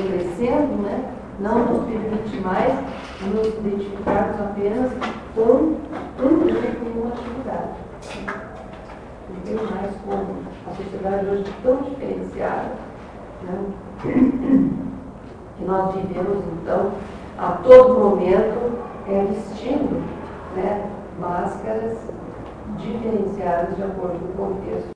crescendo, 0.08 0.82
né, 0.82 1.12
não 1.38 1.66
nos 1.66 1.84
permite 1.84 2.40
mais 2.40 2.74
nos 3.22 3.46
identificarmos 3.46 4.40
apenas 4.40 4.92
com 5.34 5.42
um 5.42 5.78
grupo 6.16 6.48
e 6.48 6.98
uma 6.98 7.08
atividade. 7.08 7.74
Não 9.28 9.33
tem 9.44 9.54
mais 9.54 9.94
como 10.04 10.42
a 10.66 10.74
sociedade 10.74 11.26
hoje 11.26 11.44
tão 11.62 11.76
diferenciada, 11.82 12.72
né, 13.42 13.66
que 15.56 15.64
nós 15.64 15.94
vivemos, 15.94 16.44
então, 16.62 16.92
a 17.38 17.52
todo 17.62 17.98
momento 17.98 18.78
é, 19.08 19.24
vestindo 19.24 20.02
né, 20.56 20.90
máscaras 21.20 21.98
diferenciadas 22.78 23.76
de 23.76 23.82
acordo 23.82 24.18
com 24.18 24.42
o 24.42 24.54
contexto. 24.54 24.88